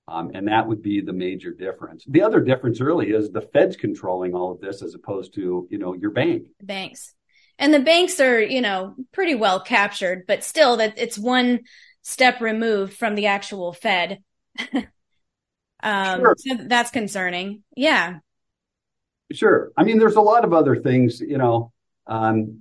Um, 0.08 0.30
and 0.32 0.48
that 0.48 0.66
would 0.66 0.82
be 0.82 1.02
the 1.02 1.12
major 1.12 1.52
difference. 1.52 2.04
The 2.08 2.22
other 2.22 2.40
difference 2.40 2.80
really 2.80 3.10
is 3.10 3.30
the 3.30 3.42
Fed's 3.42 3.76
controlling 3.76 4.34
all 4.34 4.52
of 4.52 4.60
this 4.60 4.80
as 4.80 4.94
opposed 4.94 5.34
to, 5.34 5.68
you 5.70 5.78
know, 5.78 5.92
your 5.92 6.10
bank. 6.10 6.46
Banks. 6.62 7.14
And 7.58 7.74
the 7.74 7.80
banks 7.80 8.18
are, 8.18 8.40
you 8.40 8.62
know, 8.62 8.94
pretty 9.12 9.34
well 9.34 9.60
captured, 9.60 10.24
but 10.26 10.44
still 10.44 10.78
that 10.78 10.94
it's 10.96 11.18
one 11.18 11.60
step 12.02 12.40
removed 12.40 12.94
from 12.94 13.16
the 13.16 13.26
actual 13.26 13.74
Fed. 13.74 14.22
um, 15.82 16.20
sure. 16.20 16.36
so 16.38 16.54
that's 16.62 16.90
concerning. 16.90 17.62
Yeah. 17.76 18.20
Sure. 19.32 19.72
I 19.76 19.84
mean, 19.84 19.98
there's 19.98 20.16
a 20.16 20.22
lot 20.22 20.44
of 20.46 20.54
other 20.54 20.76
things, 20.76 21.20
you 21.20 21.36
know, 21.36 21.72
um, 22.06 22.60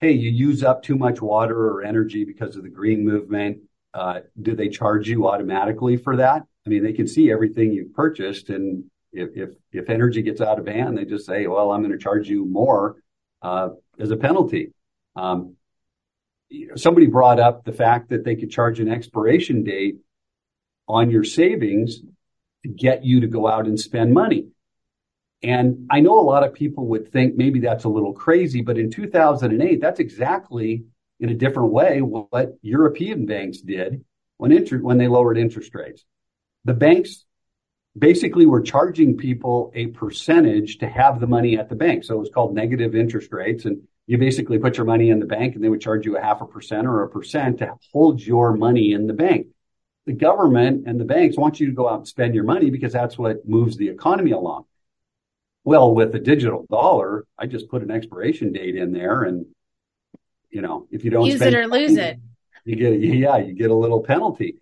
hey, 0.00 0.12
you 0.12 0.30
use 0.30 0.62
up 0.62 0.82
too 0.82 0.96
much 0.96 1.22
water 1.22 1.56
or 1.56 1.84
energy 1.84 2.26
because 2.26 2.56
of 2.56 2.64
the 2.64 2.68
green 2.68 3.02
movement. 3.06 3.60
Uh, 3.94 4.20
do 4.40 4.54
they 4.54 4.68
charge 4.68 5.08
you 5.08 5.26
automatically 5.26 5.96
for 5.96 6.16
that? 6.16 6.42
I 6.66 6.70
mean, 6.70 6.84
they 6.84 6.92
can 6.92 7.06
see 7.06 7.32
everything 7.32 7.72
you've 7.72 7.94
purchased, 7.94 8.48
and 8.48 8.84
if 9.12 9.36
if, 9.36 9.50
if 9.72 9.90
energy 9.90 10.22
gets 10.22 10.40
out 10.40 10.58
of 10.58 10.66
hand, 10.66 10.96
they 10.96 11.04
just 11.04 11.26
say, 11.26 11.46
"Well, 11.46 11.72
I'm 11.72 11.82
going 11.82 11.92
to 11.92 11.98
charge 11.98 12.28
you 12.28 12.44
more 12.44 12.96
uh, 13.42 13.70
as 13.98 14.10
a 14.10 14.16
penalty." 14.16 14.72
Um, 15.16 15.56
somebody 16.76 17.06
brought 17.06 17.40
up 17.40 17.64
the 17.64 17.72
fact 17.72 18.10
that 18.10 18.24
they 18.24 18.36
could 18.36 18.50
charge 18.50 18.78
an 18.80 18.88
expiration 18.88 19.64
date 19.64 19.96
on 20.88 21.10
your 21.10 21.24
savings 21.24 22.00
to 22.62 22.68
get 22.68 23.04
you 23.04 23.20
to 23.20 23.26
go 23.26 23.48
out 23.48 23.66
and 23.66 23.78
spend 23.78 24.12
money. 24.12 24.48
And 25.42 25.88
I 25.90 26.00
know 26.00 26.20
a 26.20 26.22
lot 26.22 26.44
of 26.44 26.54
people 26.54 26.86
would 26.88 27.10
think 27.10 27.34
maybe 27.36 27.60
that's 27.60 27.84
a 27.84 27.88
little 27.88 28.12
crazy, 28.12 28.62
but 28.62 28.78
in 28.78 28.90
2008, 28.90 29.80
that's 29.80 29.98
exactly 29.98 30.84
in 31.18 31.30
a 31.30 31.34
different 31.34 31.72
way 31.72 32.00
what 32.00 32.56
European 32.62 33.26
banks 33.26 33.58
did 33.58 34.04
when 34.36 34.52
inter- 34.52 34.78
when 34.78 34.98
they 34.98 35.08
lowered 35.08 35.38
interest 35.38 35.74
rates 35.74 36.04
the 36.64 36.74
banks 36.74 37.24
basically 37.96 38.46
were 38.46 38.62
charging 38.62 39.16
people 39.16 39.70
a 39.74 39.88
percentage 39.88 40.78
to 40.78 40.88
have 40.88 41.20
the 41.20 41.26
money 41.26 41.58
at 41.58 41.68
the 41.68 41.74
bank. 41.74 42.04
So 42.04 42.14
it 42.14 42.20
was 42.20 42.30
called 42.32 42.54
negative 42.54 42.94
interest 42.94 43.32
rates. 43.32 43.64
And 43.64 43.82
you 44.06 44.18
basically 44.18 44.58
put 44.58 44.76
your 44.76 44.86
money 44.86 45.10
in 45.10 45.20
the 45.20 45.26
bank 45.26 45.54
and 45.54 45.62
they 45.62 45.68
would 45.68 45.80
charge 45.80 46.06
you 46.06 46.16
a 46.16 46.20
half 46.20 46.40
a 46.40 46.46
percent 46.46 46.86
or 46.86 47.02
a 47.02 47.08
percent 47.08 47.58
to 47.58 47.74
hold 47.92 48.20
your 48.20 48.56
money 48.56 48.92
in 48.92 49.06
the 49.06 49.12
bank. 49.12 49.48
The 50.06 50.12
government 50.12 50.84
and 50.86 50.98
the 50.98 51.04
banks 51.04 51.36
want 51.36 51.60
you 51.60 51.66
to 51.66 51.72
go 51.72 51.88
out 51.88 51.98
and 51.98 52.08
spend 52.08 52.34
your 52.34 52.44
money 52.44 52.70
because 52.70 52.92
that's 52.92 53.16
what 53.16 53.46
moves 53.46 53.76
the 53.76 53.88
economy 53.88 54.32
along. 54.32 54.64
Well, 55.64 55.94
with 55.94 56.10
the 56.10 56.18
digital 56.18 56.66
dollar, 56.68 57.24
I 57.38 57.46
just 57.46 57.68
put 57.68 57.82
an 57.82 57.90
expiration 57.92 58.52
date 58.52 58.74
in 58.74 58.92
there 58.92 59.22
and, 59.22 59.46
you 60.50 60.60
know, 60.60 60.88
if 60.90 61.04
you 61.04 61.10
don't 61.10 61.26
use 61.26 61.40
it 61.40 61.54
or 61.54 61.68
money, 61.68 61.86
lose 61.86 61.96
it, 61.98 62.18
you 62.64 62.74
get, 62.74 63.00
yeah, 63.00 63.36
you 63.36 63.54
get 63.54 63.70
a 63.70 63.74
little 63.74 64.00
penalty 64.00 64.56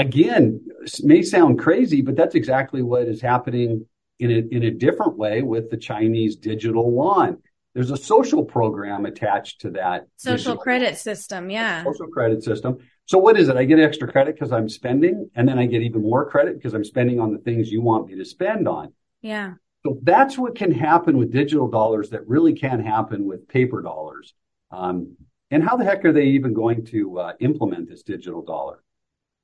again, 0.00 0.60
may 1.02 1.22
sound 1.22 1.58
crazy, 1.58 2.02
but 2.02 2.16
that's 2.16 2.34
exactly 2.34 2.82
what 2.82 3.06
is 3.06 3.20
happening 3.20 3.86
in 4.18 4.30
a, 4.30 4.56
in 4.56 4.64
a 4.64 4.70
different 4.70 5.16
way 5.16 5.42
with 5.42 5.70
the 5.70 5.76
Chinese 5.76 6.36
digital 6.36 6.90
yuan. 6.90 7.38
There's 7.74 7.90
a 7.90 7.96
social 7.96 8.44
program 8.44 9.06
attached 9.06 9.60
to 9.60 9.70
that 9.70 10.06
social 10.16 10.56
credit 10.56 10.98
system. 10.98 11.50
Yeah. 11.50 11.84
Social 11.84 12.08
credit 12.08 12.42
system. 12.42 12.78
So 13.06 13.18
what 13.18 13.38
is 13.38 13.48
it? 13.48 13.56
I 13.56 13.64
get 13.64 13.78
extra 13.78 14.10
credit 14.10 14.34
because 14.34 14.52
I'm 14.52 14.68
spending 14.68 15.30
and 15.36 15.48
then 15.48 15.58
I 15.58 15.66
get 15.66 15.82
even 15.82 16.02
more 16.02 16.28
credit 16.28 16.56
because 16.56 16.74
I'm 16.74 16.84
spending 16.84 17.20
on 17.20 17.32
the 17.32 17.38
things 17.38 17.70
you 17.70 17.80
want 17.80 18.08
me 18.08 18.16
to 18.16 18.24
spend 18.24 18.66
on. 18.66 18.92
Yeah. 19.22 19.54
So 19.84 19.98
that's 20.02 20.36
what 20.36 20.56
can 20.56 20.72
happen 20.72 21.16
with 21.16 21.30
digital 21.30 21.68
dollars 21.68 22.10
that 22.10 22.26
really 22.26 22.54
can't 22.54 22.84
happen 22.84 23.24
with 23.24 23.46
paper 23.48 23.82
dollars. 23.82 24.34
Um, 24.72 25.16
and 25.50 25.62
how 25.62 25.76
the 25.76 25.84
heck 25.84 26.04
are 26.04 26.12
they 26.12 26.26
even 26.26 26.52
going 26.52 26.84
to 26.86 27.18
uh, 27.18 27.32
implement 27.40 27.88
this 27.88 28.02
digital 28.02 28.42
dollar? 28.42 28.82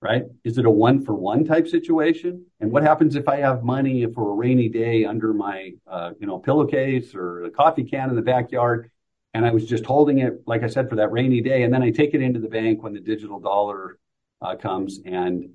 Right? 0.00 0.24
Is 0.44 0.58
it 0.58 0.66
a 0.66 0.70
one 0.70 1.04
for 1.04 1.14
one 1.14 1.44
type 1.44 1.66
situation? 1.68 2.44
And 2.60 2.70
what 2.70 2.82
happens 2.82 3.16
if 3.16 3.28
I 3.28 3.36
have 3.36 3.64
money 3.64 4.06
for 4.06 4.30
a 4.30 4.34
rainy 4.34 4.68
day 4.68 5.04
under 5.04 5.32
my, 5.32 5.72
uh, 5.86 6.10
you 6.18 6.26
know, 6.26 6.38
pillowcase 6.38 7.14
or 7.14 7.44
a 7.44 7.50
coffee 7.50 7.84
can 7.84 8.10
in 8.10 8.16
the 8.16 8.22
backyard? 8.22 8.90
And 9.34 9.44
I 9.44 9.50
was 9.50 9.66
just 9.66 9.84
holding 9.84 10.18
it, 10.18 10.42
like 10.46 10.62
I 10.62 10.66
said, 10.68 10.88
for 10.88 10.96
that 10.96 11.12
rainy 11.12 11.40
day. 11.40 11.62
And 11.62 11.72
then 11.72 11.82
I 11.82 11.90
take 11.90 12.14
it 12.14 12.22
into 12.22 12.40
the 12.40 12.48
bank 12.48 12.82
when 12.82 12.92
the 12.92 13.00
digital 13.00 13.40
dollar 13.40 13.98
uh, 14.40 14.56
comes. 14.56 15.00
And 15.04 15.50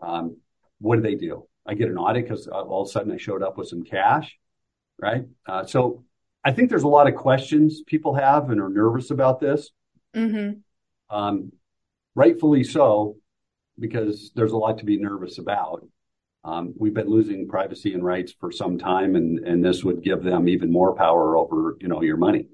um, 0.00 0.38
what 0.80 0.96
do 0.96 1.02
they 1.02 1.14
do? 1.14 1.46
I 1.66 1.74
get 1.74 1.88
an 1.88 1.98
audit 1.98 2.24
because 2.24 2.48
uh, 2.48 2.52
all 2.52 2.82
of 2.82 2.88
a 2.88 2.90
sudden 2.90 3.12
I 3.12 3.18
showed 3.18 3.42
up 3.42 3.58
with 3.58 3.68
some 3.68 3.82
cash, 3.82 4.38
right? 4.98 5.24
Uh, 5.46 5.64
so 5.64 6.04
I 6.44 6.52
think 6.52 6.70
there's 6.70 6.84
a 6.84 6.88
lot 6.88 7.08
of 7.08 7.14
questions 7.14 7.82
people 7.86 8.14
have 8.14 8.50
and 8.50 8.60
are 8.60 8.70
nervous 8.70 9.10
about 9.10 9.40
this. 9.40 9.70
Mm-hmm. 10.14 10.60
Um, 11.14 11.52
rightfully 12.14 12.64
so 12.64 13.16
because 13.78 14.32
there's 14.34 14.52
a 14.52 14.56
lot 14.56 14.78
to 14.78 14.84
be 14.84 14.98
nervous 14.98 15.38
about. 15.38 15.86
Um, 16.44 16.74
we've 16.76 16.94
been 16.94 17.08
losing 17.08 17.48
privacy 17.48 17.94
and 17.94 18.04
rights 18.04 18.32
for 18.38 18.50
some 18.50 18.78
time, 18.78 19.16
and, 19.16 19.40
and 19.40 19.64
this 19.64 19.84
would 19.84 20.02
give 20.02 20.22
them 20.22 20.48
even 20.48 20.72
more 20.72 20.94
power 20.94 21.36
over, 21.36 21.76
you 21.80 21.88
know, 21.88 22.02
your 22.02 22.16
money. 22.16 22.46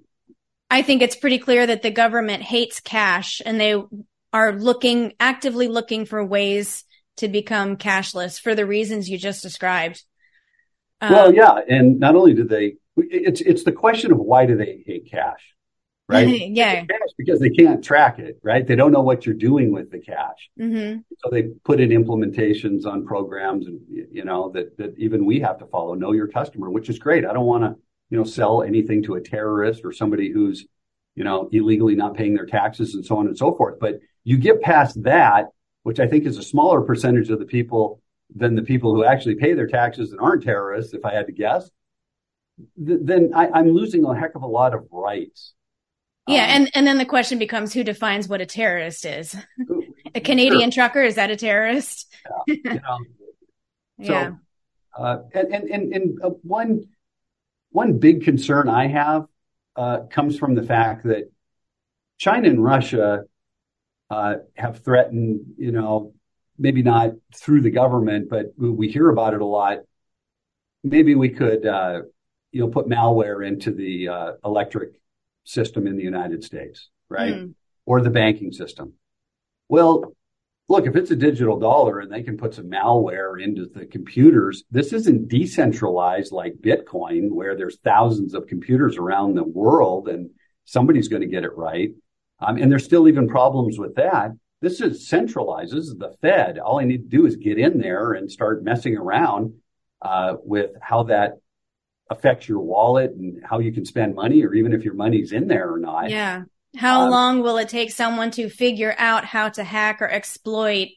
I 0.70 0.82
think 0.82 1.02
it's 1.02 1.16
pretty 1.16 1.38
clear 1.38 1.66
that 1.66 1.82
the 1.82 1.90
government 1.90 2.42
hates 2.42 2.80
cash, 2.80 3.40
and 3.44 3.60
they 3.60 3.80
are 4.32 4.52
looking 4.52 5.12
actively 5.20 5.68
looking 5.68 6.06
for 6.06 6.24
ways 6.24 6.84
to 7.18 7.28
become 7.28 7.76
cashless 7.76 8.40
for 8.40 8.54
the 8.54 8.66
reasons 8.66 9.08
you 9.08 9.18
just 9.18 9.42
described. 9.42 10.02
Um, 11.00 11.12
well, 11.12 11.34
yeah, 11.34 11.58
and 11.68 12.00
not 12.00 12.16
only 12.16 12.34
do 12.34 12.44
they, 12.44 12.74
it's 12.96 13.40
it's 13.40 13.64
the 13.64 13.72
question 13.72 14.10
of 14.10 14.18
why 14.18 14.46
do 14.46 14.56
they 14.56 14.82
hate 14.84 15.10
cash? 15.10 15.53
Right? 16.08 16.50
yeah. 16.50 16.84
because 17.16 17.40
they 17.40 17.50
can't 17.50 17.82
track 17.82 18.18
it, 18.18 18.38
right? 18.42 18.66
They 18.66 18.76
don't 18.76 18.92
know 18.92 19.00
what 19.00 19.24
you're 19.24 19.34
doing 19.34 19.72
with 19.72 19.90
the 19.90 19.98
cash. 19.98 20.50
Mm-hmm. 20.58 21.00
So 21.18 21.30
they 21.30 21.44
put 21.64 21.80
in 21.80 21.90
implementations 21.90 22.86
on 22.86 23.06
programs 23.06 23.66
and, 23.66 23.80
you 23.88 24.24
know, 24.24 24.50
that, 24.50 24.76
that 24.78 24.94
even 24.98 25.24
we 25.24 25.40
have 25.40 25.58
to 25.58 25.66
follow, 25.66 25.94
know 25.94 26.12
your 26.12 26.28
customer, 26.28 26.70
which 26.70 26.88
is 26.88 26.98
great. 26.98 27.24
I 27.24 27.32
don't 27.32 27.46
want 27.46 27.64
to, 27.64 27.76
you 28.10 28.18
know, 28.18 28.24
sell 28.24 28.62
anything 28.62 29.02
to 29.04 29.14
a 29.14 29.20
terrorist 29.20 29.82
or 29.84 29.92
somebody 29.92 30.30
who's, 30.30 30.66
you 31.14 31.24
know, 31.24 31.48
illegally 31.52 31.94
not 31.94 32.14
paying 32.14 32.34
their 32.34 32.46
taxes 32.46 32.94
and 32.94 33.04
so 33.04 33.16
on 33.16 33.26
and 33.26 33.38
so 33.38 33.54
forth. 33.54 33.78
But 33.80 34.00
you 34.24 34.36
get 34.36 34.60
past 34.60 35.02
that, 35.04 35.46
which 35.84 36.00
I 36.00 36.06
think 36.06 36.26
is 36.26 36.38
a 36.38 36.42
smaller 36.42 36.82
percentage 36.82 37.30
of 37.30 37.38
the 37.38 37.46
people 37.46 38.00
than 38.34 38.54
the 38.54 38.62
people 38.62 38.94
who 38.94 39.04
actually 39.04 39.36
pay 39.36 39.52
their 39.54 39.66
taxes 39.66 40.12
and 40.12 40.20
aren't 40.20 40.42
terrorists, 40.42 40.94
if 40.94 41.04
I 41.04 41.14
had 41.14 41.26
to 41.26 41.32
guess, 41.32 41.70
th- 42.84 43.00
then 43.02 43.32
I, 43.34 43.48
I'm 43.48 43.70
losing 43.70 44.04
a 44.04 44.18
heck 44.18 44.34
of 44.34 44.42
a 44.42 44.46
lot 44.46 44.74
of 44.74 44.86
rights 44.90 45.54
yeah, 46.26 46.44
um, 46.44 46.50
and 46.50 46.70
and 46.74 46.86
then 46.86 46.98
the 46.98 47.04
question 47.04 47.38
becomes 47.38 47.72
who 47.72 47.84
defines 47.84 48.28
what 48.28 48.40
a 48.40 48.46
terrorist 48.46 49.04
is? 49.04 49.36
a 50.14 50.20
Canadian 50.20 50.70
sure. 50.70 50.84
trucker 50.84 51.02
is 51.02 51.16
that 51.16 51.30
a 51.30 51.36
terrorist? 51.36 52.12
Yeah. 52.46 52.54
You 52.54 52.62
know, 52.74 52.98
so, 54.02 54.12
yeah. 54.12 54.30
Uh, 54.96 55.18
and 55.34 55.54
and 55.54 55.70
and, 55.70 55.92
and 55.92 56.22
uh, 56.22 56.30
one 56.42 56.84
one 57.70 57.98
big 57.98 58.24
concern 58.24 58.68
I 58.68 58.86
have 58.86 59.26
uh, 59.76 60.00
comes 60.10 60.38
from 60.38 60.54
the 60.54 60.62
fact 60.62 61.04
that 61.04 61.30
China 62.18 62.48
and 62.48 62.62
Russia 62.62 63.24
uh, 64.10 64.36
have 64.54 64.84
threatened, 64.84 65.54
you 65.58 65.72
know, 65.72 66.14
maybe 66.58 66.82
not 66.82 67.12
through 67.34 67.62
the 67.62 67.70
government, 67.70 68.28
but 68.30 68.52
we 68.56 68.88
hear 68.88 69.08
about 69.08 69.34
it 69.34 69.40
a 69.40 69.46
lot. 69.46 69.78
Maybe 70.82 71.14
we 71.14 71.30
could, 71.30 71.66
uh, 71.66 72.02
you 72.52 72.60
know, 72.60 72.68
put 72.68 72.86
malware 72.86 73.46
into 73.46 73.72
the 73.72 74.08
uh, 74.08 74.32
electric 74.44 75.00
system 75.44 75.86
in 75.86 75.96
the 75.96 76.02
United 76.02 76.42
States, 76.42 76.88
right? 77.08 77.34
Mm. 77.34 77.54
Or 77.86 78.00
the 78.00 78.10
banking 78.10 78.52
system. 78.52 78.94
Well, 79.68 80.14
look, 80.68 80.86
if 80.86 80.96
it's 80.96 81.10
a 81.10 81.16
digital 81.16 81.58
dollar 81.58 82.00
and 82.00 82.10
they 82.10 82.22
can 82.22 82.36
put 82.36 82.54
some 82.54 82.70
malware 82.70 83.42
into 83.42 83.66
the 83.66 83.86
computers, 83.86 84.64
this 84.70 84.92
isn't 84.92 85.28
decentralized 85.28 86.32
like 86.32 86.54
Bitcoin, 86.54 87.30
where 87.30 87.56
there's 87.56 87.78
thousands 87.80 88.34
of 88.34 88.46
computers 88.46 88.96
around 88.96 89.34
the 89.34 89.44
world 89.44 90.08
and 90.08 90.30
somebody's 90.64 91.08
going 91.08 91.22
to 91.22 91.28
get 91.28 91.44
it 91.44 91.56
right. 91.56 91.90
Um, 92.40 92.56
and 92.56 92.70
there's 92.70 92.84
still 92.84 93.08
even 93.08 93.28
problems 93.28 93.78
with 93.78 93.94
that. 93.96 94.30
This 94.60 94.80
is 94.80 95.06
centralized. 95.06 95.72
This 95.72 95.86
is 95.86 95.96
the 95.96 96.14
Fed. 96.22 96.58
All 96.58 96.80
I 96.80 96.84
need 96.84 97.10
to 97.10 97.16
do 97.16 97.26
is 97.26 97.36
get 97.36 97.58
in 97.58 97.78
there 97.78 98.14
and 98.14 98.30
start 98.30 98.64
messing 98.64 98.96
around 98.96 99.54
uh, 100.00 100.36
with 100.42 100.70
how 100.80 101.04
that 101.04 101.34
affects 102.10 102.48
your 102.48 102.60
wallet 102.60 103.12
and 103.12 103.42
how 103.44 103.58
you 103.58 103.72
can 103.72 103.84
spend 103.84 104.14
money, 104.14 104.44
or 104.44 104.54
even 104.54 104.72
if 104.72 104.84
your 104.84 104.94
money's 104.94 105.32
in 105.32 105.48
there 105.48 105.72
or 105.72 105.78
not. 105.78 106.10
Yeah. 106.10 106.44
How 106.76 107.02
um, 107.02 107.10
long 107.10 107.42
will 107.42 107.56
it 107.58 107.68
take 107.68 107.92
someone 107.92 108.30
to 108.32 108.48
figure 108.48 108.94
out 108.98 109.24
how 109.24 109.48
to 109.50 109.64
hack 109.64 110.02
or 110.02 110.08
exploit 110.08 110.88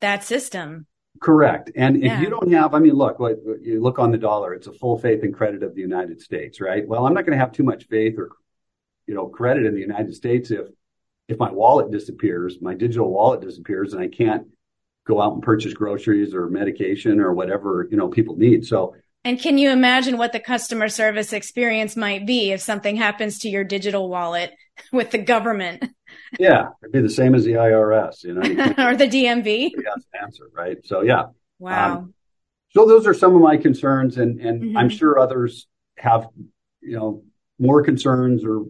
that 0.00 0.24
system? 0.24 0.86
Correct. 1.20 1.70
And 1.74 2.02
yeah. 2.02 2.16
if 2.16 2.22
you 2.22 2.30
don't 2.30 2.52
have, 2.52 2.74
I 2.74 2.78
mean, 2.78 2.94
look, 2.94 3.18
you 3.60 3.80
look 3.82 3.98
on 3.98 4.12
the 4.12 4.18
dollar, 4.18 4.54
it's 4.54 4.68
a 4.68 4.72
full 4.72 4.98
faith 4.98 5.22
and 5.22 5.34
credit 5.34 5.62
of 5.62 5.74
the 5.74 5.80
United 5.80 6.20
States, 6.20 6.60
right? 6.60 6.86
Well, 6.86 7.06
I'm 7.06 7.12
not 7.12 7.26
going 7.26 7.36
to 7.36 7.44
have 7.44 7.52
too 7.52 7.64
much 7.64 7.88
faith 7.88 8.14
or, 8.18 8.30
you 9.06 9.14
know, 9.14 9.26
credit 9.26 9.66
in 9.66 9.74
the 9.74 9.80
United 9.80 10.14
States 10.14 10.50
if, 10.50 10.68
if 11.28 11.38
my 11.38 11.50
wallet 11.50 11.90
disappears, 11.90 12.58
my 12.62 12.74
digital 12.74 13.10
wallet 13.10 13.40
disappears 13.40 13.92
and 13.92 14.02
I 14.02 14.08
can't 14.08 14.46
go 15.06 15.20
out 15.20 15.34
and 15.34 15.42
purchase 15.42 15.74
groceries 15.74 16.34
or 16.34 16.48
medication 16.48 17.20
or 17.20 17.34
whatever, 17.34 17.86
you 17.90 17.96
know, 17.96 18.08
people 18.08 18.36
need. 18.36 18.64
So 18.64 18.94
and 19.24 19.38
can 19.38 19.58
you 19.58 19.70
imagine 19.70 20.16
what 20.16 20.32
the 20.32 20.40
customer 20.40 20.88
service 20.88 21.32
experience 21.32 21.96
might 21.96 22.26
be 22.26 22.52
if 22.52 22.60
something 22.60 22.96
happens 22.96 23.40
to 23.40 23.48
your 23.48 23.64
digital 23.64 24.08
wallet 24.08 24.52
with 24.92 25.10
the 25.10 25.18
government? 25.18 25.84
Yeah, 26.38 26.68
it'd 26.82 26.92
be 26.92 27.00
the 27.00 27.10
same 27.10 27.34
as 27.34 27.44
the 27.44 27.52
IRS, 27.52 28.22
you 28.22 28.34
know, 28.34 28.42
you 28.42 28.60
or 28.84 28.96
the 28.96 29.08
DMV. 29.08 29.70
Answer 30.20 30.48
right. 30.52 30.76
So 30.84 31.02
yeah. 31.02 31.26
Wow. 31.58 31.98
Um, 31.98 32.14
so 32.70 32.86
those 32.86 33.06
are 33.06 33.14
some 33.14 33.34
of 33.34 33.42
my 33.42 33.56
concerns, 33.56 34.16
and 34.16 34.40
and 34.40 34.62
mm-hmm. 34.62 34.76
I'm 34.76 34.88
sure 34.88 35.18
others 35.18 35.66
have, 35.98 36.28
you 36.80 36.96
know, 36.96 37.24
more 37.58 37.82
concerns 37.82 38.44
or 38.44 38.64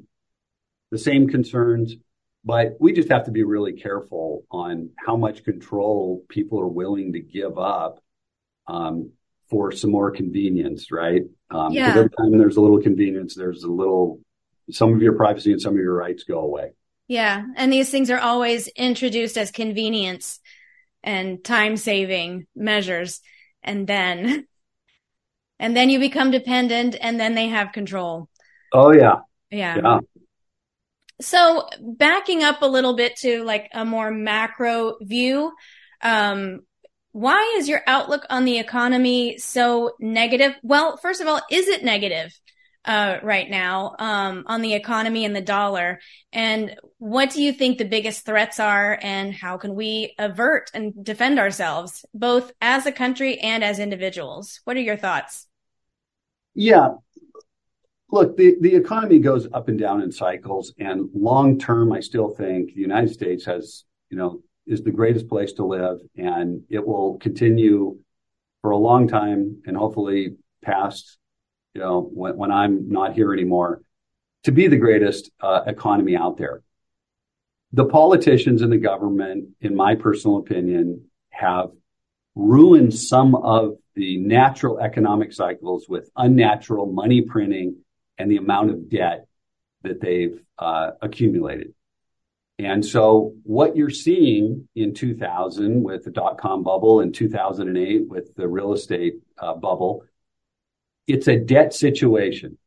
the 0.90 0.98
same 0.98 1.28
concerns. 1.28 1.96
But 2.44 2.76
we 2.80 2.92
just 2.92 3.10
have 3.10 3.24
to 3.24 3.30
be 3.30 3.42
really 3.42 3.74
careful 3.74 4.44
on 4.50 4.90
how 4.96 5.16
much 5.16 5.44
control 5.44 6.24
people 6.28 6.60
are 6.60 6.68
willing 6.68 7.12
to 7.12 7.20
give 7.20 7.58
up 7.58 8.02
um, 8.66 9.12
for 9.50 9.72
some 9.72 9.90
more 9.90 10.10
convenience, 10.12 10.92
right? 10.92 11.22
Um, 11.50 11.72
yeah. 11.72 11.88
Every 11.88 12.08
time 12.10 12.38
there's 12.38 12.56
a 12.56 12.60
little 12.60 12.80
convenience, 12.80 13.34
there's 13.34 13.64
a 13.64 13.70
little, 13.70 14.20
some 14.70 14.94
of 14.94 15.02
your 15.02 15.14
privacy 15.14 15.50
and 15.50 15.60
some 15.60 15.74
of 15.74 15.80
your 15.80 15.94
rights 15.94 16.22
go 16.22 16.38
away. 16.38 16.70
Yeah. 17.08 17.44
And 17.56 17.72
these 17.72 17.90
things 17.90 18.10
are 18.10 18.20
always 18.20 18.68
introduced 18.68 19.36
as 19.36 19.50
convenience 19.50 20.38
and 21.02 21.42
time 21.42 21.76
saving 21.76 22.46
measures. 22.54 23.20
And 23.64 23.86
then, 23.86 24.46
and 25.58 25.76
then 25.76 25.90
you 25.90 25.98
become 25.98 26.30
dependent 26.30 26.96
and 27.00 27.18
then 27.18 27.34
they 27.34 27.48
have 27.48 27.72
control. 27.72 28.28
Oh, 28.72 28.92
yeah. 28.92 29.16
Yeah. 29.50 29.76
Yeah. 29.82 29.98
So 31.20 31.68
backing 31.80 32.44
up 32.44 32.62
a 32.62 32.66
little 32.66 32.94
bit 32.94 33.16
to 33.16 33.42
like 33.42 33.68
a 33.74 33.84
more 33.84 34.12
macro 34.12 34.96
view, 35.02 35.52
um, 36.00 36.60
why 37.12 37.54
is 37.56 37.68
your 37.68 37.82
outlook 37.86 38.24
on 38.30 38.44
the 38.44 38.58
economy 38.58 39.38
so 39.38 39.92
negative? 39.98 40.54
Well, 40.62 40.96
first 40.96 41.20
of 41.20 41.26
all, 41.26 41.40
is 41.50 41.68
it 41.68 41.84
negative 41.84 42.38
uh, 42.84 43.18
right 43.22 43.50
now 43.50 43.94
um, 43.98 44.44
on 44.46 44.62
the 44.62 44.74
economy 44.74 45.24
and 45.24 45.34
the 45.34 45.40
dollar? 45.40 46.00
And 46.32 46.76
what 46.98 47.30
do 47.30 47.42
you 47.42 47.52
think 47.52 47.78
the 47.78 47.84
biggest 47.84 48.24
threats 48.24 48.60
are, 48.60 48.98
and 49.02 49.34
how 49.34 49.56
can 49.56 49.74
we 49.74 50.14
avert 50.18 50.70
and 50.72 51.04
defend 51.04 51.38
ourselves, 51.38 52.04
both 52.14 52.52
as 52.60 52.86
a 52.86 52.92
country 52.92 53.38
and 53.38 53.64
as 53.64 53.78
individuals? 53.78 54.60
What 54.64 54.76
are 54.76 54.80
your 54.80 54.96
thoughts? 54.96 55.46
Yeah. 56.54 56.90
Look, 58.12 58.36
the, 58.36 58.56
the 58.60 58.74
economy 58.74 59.20
goes 59.20 59.46
up 59.52 59.68
and 59.68 59.78
down 59.78 60.02
in 60.02 60.10
cycles, 60.10 60.72
and 60.78 61.08
long 61.14 61.58
term, 61.58 61.92
I 61.92 62.00
still 62.00 62.28
think 62.28 62.74
the 62.74 62.80
United 62.80 63.12
States 63.12 63.44
has, 63.44 63.84
you 64.10 64.16
know, 64.16 64.42
is 64.70 64.82
the 64.82 64.90
greatest 64.90 65.28
place 65.28 65.52
to 65.54 65.64
live, 65.64 65.98
and 66.16 66.62
it 66.70 66.86
will 66.86 67.18
continue 67.18 67.98
for 68.62 68.70
a 68.70 68.76
long 68.76 69.08
time, 69.08 69.62
and 69.66 69.76
hopefully 69.76 70.36
past, 70.62 71.18
you 71.74 71.80
know, 71.80 72.00
when, 72.02 72.36
when 72.36 72.50
I'm 72.50 72.88
not 72.88 73.14
here 73.14 73.32
anymore, 73.32 73.82
to 74.44 74.52
be 74.52 74.68
the 74.68 74.76
greatest 74.76 75.30
uh, 75.40 75.62
economy 75.66 76.16
out 76.16 76.36
there. 76.36 76.62
The 77.72 77.84
politicians 77.84 78.62
and 78.62 78.72
the 78.72 78.78
government, 78.78 79.50
in 79.60 79.74
my 79.74 79.94
personal 79.96 80.38
opinion, 80.38 81.06
have 81.30 81.70
ruined 82.34 82.94
some 82.94 83.34
of 83.34 83.76
the 83.94 84.18
natural 84.18 84.78
economic 84.78 85.32
cycles 85.32 85.88
with 85.88 86.10
unnatural 86.16 86.86
money 86.86 87.22
printing 87.22 87.76
and 88.18 88.30
the 88.30 88.36
amount 88.36 88.70
of 88.70 88.88
debt 88.88 89.26
that 89.82 90.00
they've 90.00 90.40
uh, 90.58 90.92
accumulated. 91.00 91.74
And 92.66 92.84
so 92.84 93.34
what 93.44 93.74
you're 93.74 93.88
seeing 93.88 94.68
in 94.74 94.92
2000 94.92 95.82
with 95.82 96.04
the 96.04 96.10
dot 96.10 96.38
com 96.38 96.62
bubble 96.62 97.00
and 97.00 97.14
2008 97.14 98.06
with 98.06 98.34
the 98.34 98.46
real 98.46 98.74
estate 98.74 99.14
uh, 99.38 99.54
bubble, 99.54 100.04
it's 101.06 101.26
a 101.26 101.38
debt 101.38 101.72
situation. 101.72 102.58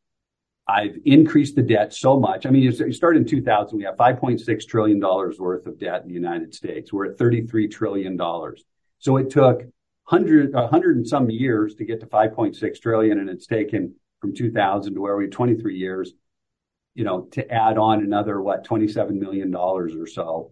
I've 0.67 0.97
increased 1.05 1.55
the 1.55 1.61
debt 1.61 1.93
so 1.93 2.19
much. 2.19 2.45
I 2.45 2.49
mean, 2.49 2.63
you 2.63 2.91
start 2.93 3.17
in 3.17 3.25
2000, 3.25 3.77
we 3.77 3.83
have 3.83 3.95
$5.6 3.95 4.67
trillion 4.67 4.99
worth 4.99 5.67
of 5.67 5.77
debt 5.77 6.01
in 6.03 6.07
the 6.07 6.13
United 6.13 6.55
States. 6.55 6.91
We're 6.91 7.11
at 7.11 7.17
$33 7.17 7.69
trillion. 7.69 8.17
So 8.99 9.17
it 9.17 9.29
took 9.29 9.57
100, 10.07 10.53
100 10.53 10.97
and 10.97 11.07
some 11.07 11.29
years 11.29 11.75
to 11.75 11.85
get 11.85 11.99
to 11.99 12.07
5.6 12.07 12.81
trillion, 12.81 13.19
and 13.19 13.29
it's 13.29 13.45
taken 13.45 13.95
from 14.21 14.33
2000 14.33 14.95
to 14.95 15.01
where 15.01 15.17
we 15.17 15.27
23 15.27 15.77
years 15.77 16.13
you 16.95 17.03
know, 17.03 17.21
to 17.31 17.49
add 17.51 17.77
on 17.77 18.01
another, 18.01 18.41
what, 18.41 18.65
$27 18.65 19.11
million 19.11 19.53
or 19.55 20.07
so 20.07 20.51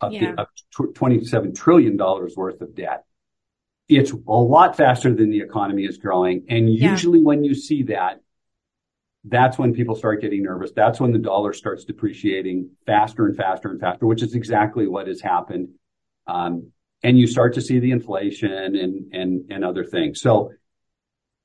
of, 0.00 0.12
yeah. 0.12 0.34
of 0.36 0.46
$27 0.76 1.56
trillion 1.56 1.96
worth 1.96 2.60
of 2.60 2.74
debt. 2.74 3.04
It's 3.88 4.12
a 4.12 4.32
lot 4.32 4.76
faster 4.76 5.14
than 5.14 5.30
the 5.30 5.40
economy 5.40 5.84
is 5.84 5.96
growing. 5.96 6.44
And 6.48 6.72
usually 6.72 7.20
yeah. 7.20 7.24
when 7.24 7.44
you 7.44 7.54
see 7.54 7.84
that, 7.84 8.20
that's 9.24 9.58
when 9.58 9.72
people 9.72 9.94
start 9.94 10.20
getting 10.20 10.42
nervous. 10.42 10.70
That's 10.76 11.00
when 11.00 11.12
the 11.12 11.18
dollar 11.18 11.52
starts 11.52 11.84
depreciating 11.84 12.70
faster 12.86 13.26
and 13.26 13.36
faster 13.36 13.68
and 13.68 13.80
faster, 13.80 14.06
which 14.06 14.22
is 14.22 14.34
exactly 14.34 14.86
what 14.86 15.08
has 15.08 15.20
happened. 15.20 15.70
Um, 16.26 16.72
and 17.02 17.18
you 17.18 17.26
start 17.26 17.54
to 17.54 17.60
see 17.60 17.78
the 17.78 17.92
inflation 17.92 18.76
and, 18.76 19.12
and, 19.12 19.50
and 19.50 19.64
other 19.64 19.84
things. 19.84 20.20
So 20.20 20.52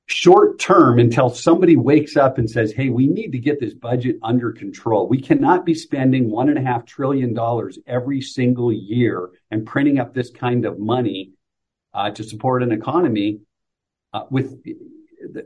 short 0.06 0.58
term 0.58 0.98
until 0.98 1.30
somebody 1.30 1.76
wakes 1.76 2.16
up 2.16 2.38
and 2.38 2.50
says, 2.50 2.72
Hey, 2.72 2.90
we 2.90 3.06
need 3.06 3.32
to 3.32 3.38
get 3.38 3.60
this 3.60 3.74
budget 3.74 4.16
under 4.22 4.52
control. 4.52 5.08
We 5.08 5.20
cannot 5.20 5.64
be 5.64 5.74
spending 5.74 6.30
one 6.30 6.48
and 6.48 6.58
a 6.58 6.62
half 6.62 6.84
trillion 6.84 7.32
dollars 7.32 7.78
every 7.86 8.20
single 8.20 8.72
year 8.72 9.30
and 9.50 9.66
printing 9.66 9.98
up 9.98 10.12
this 10.12 10.30
kind 10.30 10.66
of 10.66 10.78
money 10.78 11.32
uh, 11.94 12.10
to 12.10 12.24
support 12.24 12.62
an 12.62 12.72
economy 12.72 13.40
uh, 14.12 14.24
with 14.30 14.62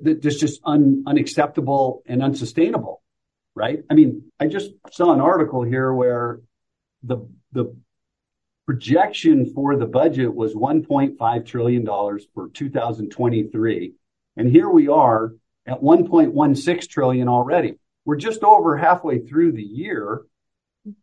that's 0.00 0.36
just 0.36 0.60
un, 0.64 1.04
unacceptable 1.06 2.02
and 2.06 2.22
unsustainable. 2.22 3.02
Right. 3.54 3.82
I 3.90 3.94
mean, 3.94 4.30
I 4.38 4.46
just 4.46 4.70
saw 4.92 5.12
an 5.12 5.20
article 5.20 5.62
here 5.62 5.92
where 5.92 6.40
the, 7.02 7.28
the 7.52 7.76
projection 8.66 9.52
for 9.52 9.76
the 9.76 9.86
budget 9.86 10.32
was 10.32 10.54
$1.5 10.54 11.46
trillion 11.46 11.86
for 12.34 12.48
2023 12.52 13.94
and 14.38 14.50
here 14.50 14.68
we 14.68 14.88
are 14.88 15.32
at 15.66 15.82
1.16 15.82 16.88
trillion 16.88 17.28
already. 17.28 17.74
We're 18.04 18.16
just 18.16 18.42
over 18.42 18.76
halfway 18.76 19.18
through 19.18 19.52
the 19.52 19.62
year 19.62 20.22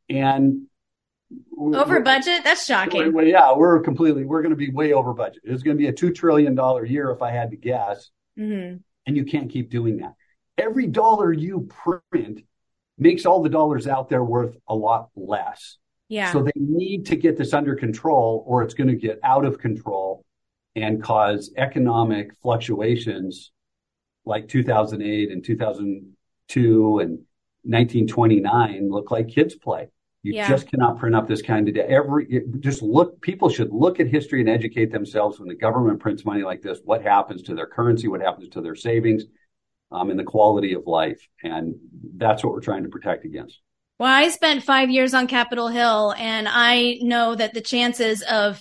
and 0.09 0.63
over 1.61 1.99
budget. 1.99 2.43
That's 2.43 2.65
shocking. 2.65 3.13
We're, 3.13 3.25
yeah, 3.25 3.53
we're 3.53 3.81
completely, 3.81 4.25
we're 4.25 4.41
going 4.41 4.51
to 4.51 4.55
be 4.55 4.71
way 4.71 4.93
over 4.93 5.13
budget. 5.13 5.43
It's 5.43 5.63
going 5.63 5.77
to 5.77 5.81
be 5.81 5.87
a 5.87 5.93
$2 5.93 6.15
trillion 6.15 6.57
year 6.87 7.11
if 7.11 7.21
I 7.21 7.31
had 7.31 7.51
to 7.51 7.57
guess. 7.57 8.09
Mm-hmm. 8.39 8.77
And 9.05 9.17
you 9.17 9.25
can't 9.25 9.51
keep 9.51 9.69
doing 9.69 9.97
that. 9.97 10.15
Every 10.57 10.87
dollar 10.87 11.31
you 11.31 11.69
print 11.69 12.41
makes 12.97 13.25
all 13.25 13.43
the 13.43 13.49
dollars 13.49 13.87
out 13.87 14.09
there 14.09 14.23
worth 14.23 14.55
a 14.67 14.75
lot 14.75 15.09
less. 15.15 15.77
Yeah. 16.07 16.31
So 16.31 16.41
they 16.41 16.51
need 16.55 17.07
to 17.07 17.15
get 17.15 17.37
this 17.37 17.53
under 17.53 17.75
control 17.75 18.43
or 18.47 18.63
it's 18.63 18.73
going 18.73 18.87
to 18.87 18.95
get 18.95 19.19
out 19.23 19.45
of 19.45 19.59
control 19.59 20.24
and 20.75 21.01
cause 21.01 21.51
economic 21.57 22.35
fluctuations 22.41 23.51
like 24.25 24.47
2008 24.47 25.31
and 25.31 25.43
2002 25.43 26.99
and 26.99 27.19
1929 27.63 28.89
look 28.89 29.11
like 29.11 29.29
kids 29.29 29.55
play. 29.55 29.87
You 30.23 30.33
yeah. 30.33 30.49
just 30.49 30.67
cannot 30.67 30.97
print 30.97 31.15
up 31.15 31.27
this 31.27 31.43
kind 31.43 31.67
of 31.67 31.75
debt. 31.75 31.87
Every 31.87 32.43
just 32.59 32.81
look. 32.81 33.21
People 33.21 33.47
should 33.47 33.71
look 33.71 33.99
at 33.99 34.07
history 34.07 34.39
and 34.39 34.49
educate 34.49 34.91
themselves. 34.91 35.39
When 35.39 35.47
the 35.47 35.55
government 35.55 35.99
prints 35.99 36.25
money 36.25 36.41
like 36.41 36.63
this, 36.63 36.79
what 36.83 37.03
happens 37.03 37.43
to 37.43 37.53
their 37.53 37.67
currency? 37.67 38.07
What 38.07 38.21
happens 38.21 38.49
to 38.49 38.61
their 38.61 38.73
savings? 38.73 39.25
Um, 39.91 40.09
and 40.09 40.19
the 40.19 40.23
quality 40.23 40.73
of 40.73 40.87
life. 40.87 41.27
And 41.43 41.75
that's 42.17 42.43
what 42.43 42.53
we're 42.53 42.61
trying 42.61 42.83
to 42.83 42.89
protect 42.89 43.23
against. 43.23 43.61
Well, 43.99 44.11
I 44.11 44.29
spent 44.29 44.63
five 44.63 44.89
years 44.89 45.13
on 45.13 45.27
Capitol 45.27 45.67
Hill, 45.67 46.15
and 46.17 46.47
I 46.49 46.97
know 47.01 47.35
that 47.35 47.53
the 47.53 47.61
chances 47.61 48.23
of 48.23 48.59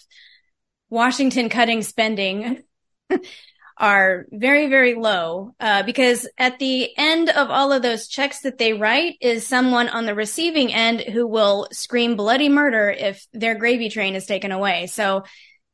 Washington 0.94 1.48
cutting 1.48 1.82
spending 1.82 2.62
are 3.76 4.26
very, 4.30 4.68
very 4.68 4.94
low 4.94 5.54
uh, 5.58 5.82
because 5.82 6.28
at 6.38 6.60
the 6.60 6.96
end 6.96 7.28
of 7.28 7.50
all 7.50 7.72
of 7.72 7.82
those 7.82 8.06
checks 8.06 8.42
that 8.42 8.58
they 8.58 8.72
write 8.72 9.16
is 9.20 9.44
someone 9.44 9.88
on 9.88 10.06
the 10.06 10.14
receiving 10.14 10.72
end 10.72 11.00
who 11.00 11.26
will 11.26 11.66
scream 11.72 12.14
bloody 12.14 12.48
murder 12.48 12.88
if 12.88 13.26
their 13.32 13.56
gravy 13.56 13.88
train 13.88 14.14
is 14.14 14.24
taken 14.24 14.52
away. 14.52 14.86
So 14.86 15.24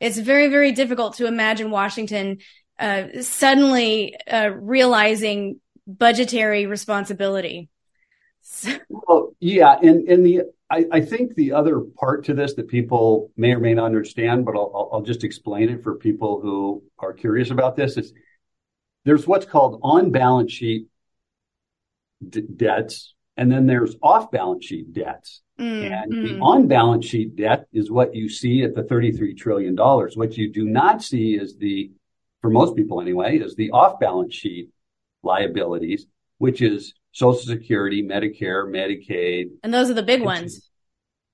it's 0.00 0.18
very, 0.18 0.48
very 0.48 0.72
difficult 0.72 1.16
to 1.16 1.26
imagine 1.26 1.70
Washington 1.70 2.38
uh, 2.78 3.20
suddenly 3.20 4.16
uh, 4.26 4.48
realizing 4.54 5.60
budgetary 5.86 6.64
responsibility. 6.64 7.68
So. 8.40 8.70
Well, 8.88 9.34
yeah, 9.38 9.76
and 9.82 10.08
and 10.08 10.24
the 10.24 10.42
I, 10.70 10.86
I, 10.92 11.00
think 11.00 11.34
the 11.34 11.52
other 11.52 11.80
part 11.80 12.24
to 12.26 12.34
this 12.34 12.54
that 12.54 12.68
people 12.68 13.32
may 13.36 13.52
or 13.52 13.58
may 13.58 13.74
not 13.74 13.86
understand, 13.86 14.44
but 14.44 14.54
I'll, 14.54 14.90
I'll 14.92 15.02
just 15.02 15.24
explain 15.24 15.68
it 15.68 15.82
for 15.82 15.96
people 15.96 16.40
who 16.40 16.84
are 16.98 17.12
curious 17.12 17.50
about 17.50 17.74
this 17.74 17.96
is 17.96 18.12
there's 19.04 19.26
what's 19.26 19.46
called 19.46 19.80
on 19.82 20.12
balance 20.12 20.52
sheet 20.52 20.86
d- 22.26 22.42
debts, 22.56 23.14
and 23.36 23.50
then 23.50 23.66
there's 23.66 23.96
off 24.02 24.30
balance 24.30 24.64
sheet 24.64 24.92
debts. 24.92 25.42
Mm, 25.58 25.90
and 25.90 26.12
mm. 26.12 26.22
the 26.28 26.38
on 26.38 26.68
balance 26.68 27.06
sheet 27.06 27.36
debt 27.36 27.66
is 27.72 27.90
what 27.90 28.14
you 28.14 28.28
see 28.28 28.62
at 28.62 28.74
the 28.74 28.82
$33 28.82 29.36
trillion. 29.36 29.76
What 29.76 30.36
you 30.36 30.52
do 30.52 30.64
not 30.64 31.02
see 31.02 31.34
is 31.34 31.56
the, 31.56 31.90
for 32.40 32.50
most 32.50 32.76
people 32.76 33.00
anyway, 33.00 33.38
is 33.38 33.56
the 33.56 33.70
off 33.72 33.98
balance 33.98 34.34
sheet 34.34 34.70
liabilities, 35.22 36.06
which 36.38 36.62
is 36.62 36.94
Social 37.12 37.40
Security, 37.40 38.02
Medicare, 38.02 38.68
Medicaid. 38.68 39.50
And 39.62 39.74
those 39.74 39.90
are 39.90 39.94
the 39.94 40.02
big 40.02 40.22
ones. 40.22 40.70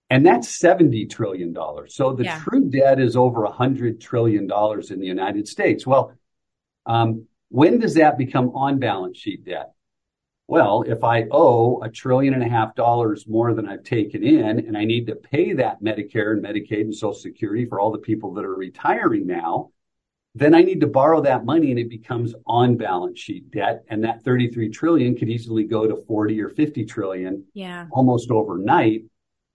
And 0.08 0.24
that's 0.24 0.58
$70 0.58 1.10
trillion. 1.10 1.54
So 1.88 2.12
the 2.12 2.24
yeah. 2.24 2.40
true 2.40 2.70
debt 2.70 3.00
is 3.00 3.16
over 3.16 3.44
a 3.44 3.52
$100 3.52 4.00
trillion 4.00 4.44
in 4.44 5.00
the 5.00 5.06
United 5.06 5.48
States. 5.48 5.86
Well, 5.86 6.12
um, 6.86 7.26
when 7.48 7.80
does 7.80 7.94
that 7.94 8.16
become 8.16 8.50
on 8.50 8.78
balance 8.78 9.18
sheet 9.18 9.44
debt? 9.44 9.72
Well, 10.48 10.84
if 10.86 11.02
I 11.02 11.26
owe 11.32 11.82
a 11.82 11.90
trillion 11.90 12.32
and 12.34 12.42
a 12.42 12.48
half 12.48 12.76
dollars 12.76 13.26
more 13.26 13.52
than 13.52 13.68
I've 13.68 13.82
taken 13.82 14.22
in, 14.22 14.60
and 14.60 14.78
I 14.78 14.84
need 14.84 15.08
to 15.08 15.16
pay 15.16 15.54
that 15.54 15.82
Medicare 15.82 16.32
and 16.32 16.44
Medicaid 16.44 16.82
and 16.82 16.94
Social 16.94 17.14
Security 17.14 17.66
for 17.66 17.80
all 17.80 17.90
the 17.90 17.98
people 17.98 18.34
that 18.34 18.44
are 18.44 18.54
retiring 18.54 19.26
now, 19.26 19.72
then 20.36 20.54
I 20.54 20.60
need 20.60 20.82
to 20.82 20.86
borrow 20.86 21.22
that 21.22 21.46
money 21.46 21.70
and 21.70 21.80
it 21.80 21.88
becomes 21.88 22.34
on 22.46 22.76
balance 22.76 23.18
sheet 23.18 23.50
debt. 23.50 23.84
And 23.88 24.04
that 24.04 24.22
33 24.22 24.68
trillion 24.68 25.16
could 25.16 25.30
easily 25.30 25.64
go 25.64 25.86
to 25.86 25.96
40 26.06 26.42
or 26.42 26.50
50 26.50 26.84
trillion 26.84 27.44
yeah. 27.54 27.86
almost 27.90 28.30
overnight 28.30 29.04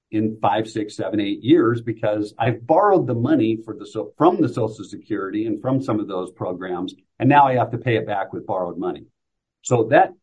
in 0.10 0.40
five, 0.42 0.68
six, 0.68 0.96
seven, 0.96 1.20
eight 1.20 1.44
years 1.44 1.82
because 1.82 2.34
I've 2.40 2.66
borrowed 2.66 3.06
the 3.06 3.14
money 3.14 3.60
for 3.64 3.76
the 3.76 3.86
so 3.86 4.12
from 4.18 4.42
the 4.42 4.50
Social 4.50 4.84
Security 4.84 5.46
and 5.46 5.62
from 5.62 5.84
some 5.84 6.00
of 6.00 6.08
those 6.08 6.32
programs, 6.32 6.96
and 7.20 7.30
now 7.30 7.48
I 7.48 7.54
have 7.56 7.72
to 7.72 7.78
pay 7.78 7.96
it 7.96 8.08
back 8.08 8.34
with 8.34 8.46
borrowed 8.46 8.78
money. 8.78 9.06
So 9.62 9.84
that 9.86 10.14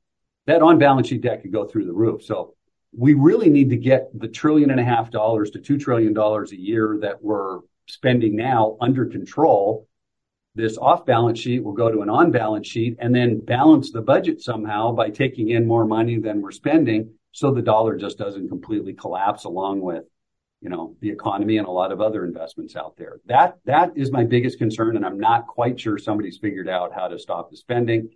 that 0.46 0.60
on 0.60 0.78
balance 0.78 1.08
sheet 1.08 1.22
debt 1.22 1.40
could 1.40 1.52
go 1.52 1.66
through 1.66 1.86
the 1.86 1.92
roof. 1.92 2.22
So 2.22 2.54
we 2.94 3.14
really 3.14 3.48
need 3.48 3.70
to 3.70 3.76
get 3.76 4.10
the 4.12 4.28
trillion 4.28 4.70
and 4.70 4.80
a 4.80 4.84
half 4.84 5.10
dollars 5.10 5.52
to 5.52 5.60
two 5.60 5.78
trillion 5.78 6.12
dollars 6.12 6.52
a 6.52 6.60
year 6.60 6.98
that 7.00 7.22
we're 7.22 7.60
spending 7.86 8.36
now 8.36 8.76
under 8.80 9.06
control 9.06 9.87
this 10.58 10.76
off 10.76 11.06
balance 11.06 11.38
sheet 11.38 11.62
will 11.62 11.72
go 11.72 11.90
to 11.90 12.02
an 12.02 12.10
on 12.10 12.30
balance 12.30 12.66
sheet 12.66 12.96
and 12.98 13.14
then 13.14 13.40
balance 13.40 13.92
the 13.92 14.02
budget 14.02 14.42
somehow 14.42 14.92
by 14.92 15.08
taking 15.08 15.50
in 15.50 15.66
more 15.66 15.86
money 15.86 16.18
than 16.18 16.42
we're 16.42 16.50
spending. 16.50 17.14
So 17.32 17.52
the 17.52 17.62
dollar 17.62 17.96
just 17.96 18.18
doesn't 18.18 18.48
completely 18.48 18.92
collapse 18.92 19.44
along 19.44 19.80
with 19.80 20.04
you 20.60 20.68
know 20.68 20.96
the 21.00 21.10
economy 21.10 21.58
and 21.58 21.68
a 21.68 21.70
lot 21.70 21.92
of 21.92 22.00
other 22.00 22.24
investments 22.24 22.74
out 22.74 22.96
there. 22.96 23.20
That 23.26 23.58
that 23.64 23.92
is 23.96 24.10
my 24.10 24.24
biggest 24.24 24.58
concern 24.58 24.96
and 24.96 25.06
i'm 25.06 25.20
not 25.20 25.46
quite 25.46 25.78
sure 25.78 25.98
somebody's 25.98 26.38
figured 26.38 26.68
out 26.68 26.92
how 26.92 27.08
to 27.08 27.18
stop 27.18 27.50
the 27.50 27.56
spending 27.56 28.10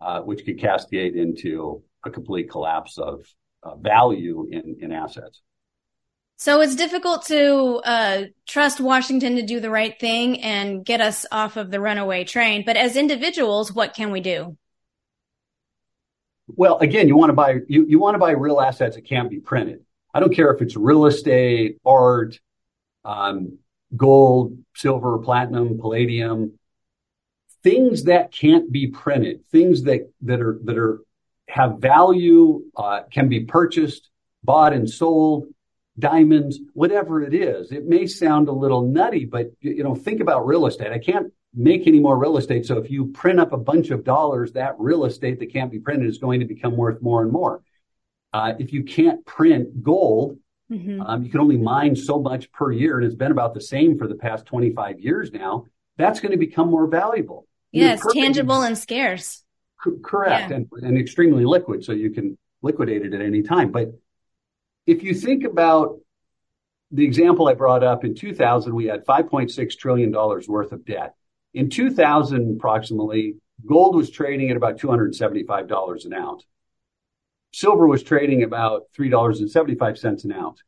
uh, 0.00 0.20
which 0.20 0.44
could 0.44 0.58
cascade 0.58 1.14
into 1.14 1.82
a 2.04 2.10
complete 2.10 2.50
collapse 2.50 2.98
of 2.98 3.24
uh, 3.62 3.76
value 3.76 4.48
in 4.50 4.76
in 4.80 4.92
assets 4.92 5.40
so 6.40 6.62
it's 6.62 6.74
difficult 6.74 7.26
to 7.26 7.82
uh, 7.84 8.22
trust 8.46 8.80
Washington 8.80 9.36
to 9.36 9.42
do 9.42 9.60
the 9.60 9.68
right 9.68 10.00
thing 10.00 10.40
and 10.40 10.82
get 10.82 11.02
us 11.02 11.26
off 11.30 11.58
of 11.58 11.70
the 11.70 11.80
runaway 11.80 12.24
train. 12.24 12.62
But 12.64 12.78
as 12.78 12.96
individuals, 12.96 13.70
what 13.70 13.92
can 13.92 14.10
we 14.10 14.22
do? 14.22 14.56
Well, 16.48 16.78
again, 16.78 17.08
you 17.08 17.16
want 17.16 17.28
to 17.28 17.34
buy 17.34 17.58
you, 17.68 17.84
you 17.86 17.98
want 17.98 18.14
to 18.14 18.18
buy 18.18 18.30
real 18.30 18.58
assets 18.58 18.96
that 18.96 19.02
can't 19.02 19.28
be 19.28 19.38
printed. 19.38 19.84
I 20.14 20.20
don't 20.20 20.34
care 20.34 20.50
if 20.50 20.62
it's 20.62 20.76
real 20.76 21.04
estate, 21.04 21.76
art, 21.84 22.40
um, 23.04 23.58
gold, 23.94 24.56
silver, 24.74 25.18
platinum, 25.18 25.78
palladium, 25.78 26.58
things 27.62 28.04
that 28.04 28.32
can't 28.32 28.72
be 28.72 28.86
printed, 28.86 29.44
things 29.52 29.82
that 29.82 30.10
that 30.22 30.40
are 30.40 30.58
that 30.64 30.78
are 30.78 31.02
have 31.48 31.80
value, 31.80 32.62
uh, 32.74 33.02
can 33.12 33.28
be 33.28 33.40
purchased, 33.40 34.08
bought, 34.42 34.72
and 34.72 34.88
sold 34.88 35.48
diamonds, 36.00 36.58
whatever 36.72 37.22
it 37.22 37.34
is. 37.34 37.70
It 37.70 37.86
may 37.86 38.06
sound 38.06 38.48
a 38.48 38.52
little 38.52 38.82
nutty, 38.82 39.24
but 39.24 39.52
you 39.60 39.84
know, 39.84 39.94
think 39.94 40.20
about 40.20 40.46
real 40.46 40.66
estate. 40.66 40.92
I 40.92 40.98
can't 40.98 41.32
make 41.54 41.86
any 41.86 42.00
more 42.00 42.18
real 42.18 42.36
estate. 42.36 42.66
So 42.66 42.78
if 42.78 42.90
you 42.90 43.06
print 43.06 43.40
up 43.40 43.52
a 43.52 43.56
bunch 43.56 43.90
of 43.90 44.04
dollars, 44.04 44.52
that 44.52 44.74
real 44.78 45.04
estate 45.04 45.38
that 45.40 45.52
can't 45.52 45.70
be 45.70 45.78
printed 45.78 46.08
is 46.08 46.18
going 46.18 46.40
to 46.40 46.46
become 46.46 46.76
worth 46.76 47.02
more 47.02 47.22
and 47.22 47.32
more. 47.32 47.62
Uh, 48.32 48.52
if 48.58 48.72
you 48.72 48.84
can't 48.84 49.24
print 49.26 49.82
gold, 49.82 50.38
mm-hmm. 50.70 51.00
um, 51.02 51.24
you 51.24 51.30
can 51.30 51.40
only 51.40 51.56
mine 51.56 51.96
so 51.96 52.20
much 52.20 52.50
per 52.52 52.70
year, 52.70 52.96
and 52.96 53.04
it's 53.04 53.16
been 53.16 53.32
about 53.32 53.54
the 53.54 53.60
same 53.60 53.98
for 53.98 54.06
the 54.06 54.14
past 54.14 54.46
25 54.46 55.00
years 55.00 55.32
now. 55.32 55.66
That's 55.96 56.20
going 56.20 56.32
to 56.32 56.38
become 56.38 56.70
more 56.70 56.86
valuable. 56.86 57.46
Yeah, 57.72 57.94
it's 57.94 58.14
tangible 58.14 58.62
and 58.62 58.78
scarce. 58.78 59.44
C- 59.84 59.90
correct, 60.02 60.50
yeah. 60.50 60.56
and, 60.56 60.68
and 60.82 60.98
extremely 60.98 61.44
liquid, 61.44 61.84
so 61.84 61.92
you 61.92 62.10
can 62.10 62.38
liquidate 62.62 63.04
it 63.04 63.14
at 63.14 63.20
any 63.20 63.42
time. 63.42 63.70
But 63.72 63.92
if 64.90 65.04
you 65.04 65.14
think 65.14 65.44
about 65.44 66.00
the 66.90 67.04
example 67.04 67.46
I 67.46 67.54
brought 67.54 67.84
up 67.84 68.04
in 68.04 68.16
2000, 68.16 68.74
we 68.74 68.86
had 68.86 69.06
$5.6 69.06 69.78
trillion 69.78 70.12
worth 70.12 70.72
of 70.72 70.84
debt. 70.84 71.14
In 71.54 71.70
2000, 71.70 72.56
approximately, 72.56 73.36
gold 73.64 73.94
was 73.94 74.10
trading 74.10 74.50
at 74.50 74.56
about 74.56 74.80
$275 74.80 76.04
an 76.04 76.12
ounce. 76.12 76.44
Silver 77.52 77.86
was 77.86 78.02
trading 78.02 78.42
about 78.42 78.86
$3.75 78.98 80.24
an 80.24 80.32
ounce. 80.32 80.60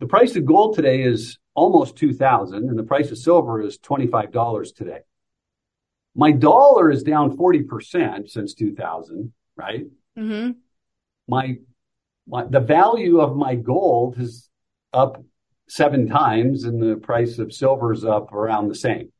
The 0.00 0.06
price 0.06 0.34
of 0.36 0.46
gold 0.46 0.74
today 0.74 1.02
is 1.02 1.38
almost 1.54 1.96
2000 1.96 2.70
and 2.70 2.78
the 2.78 2.82
price 2.82 3.10
of 3.10 3.18
silver 3.18 3.60
is 3.60 3.78
$25 3.78 4.74
today. 4.74 5.00
My 6.14 6.32
dollar 6.32 6.90
is 6.90 7.02
down 7.02 7.36
40% 7.36 8.30
since 8.30 8.54
2000, 8.54 9.34
right? 9.54 9.84
Mm-hmm. 10.18 10.52
My 11.28 11.58
my, 12.26 12.44
the 12.44 12.60
value 12.60 13.20
of 13.20 13.36
my 13.36 13.54
gold 13.54 14.18
is 14.18 14.48
up 14.92 15.22
seven 15.68 16.08
times 16.08 16.64
and 16.64 16.80
the 16.80 16.96
price 16.96 17.38
of 17.38 17.52
silver 17.52 17.92
is 17.92 18.04
up 18.04 18.32
around 18.32 18.68
the 18.68 18.74
same. 18.74 19.12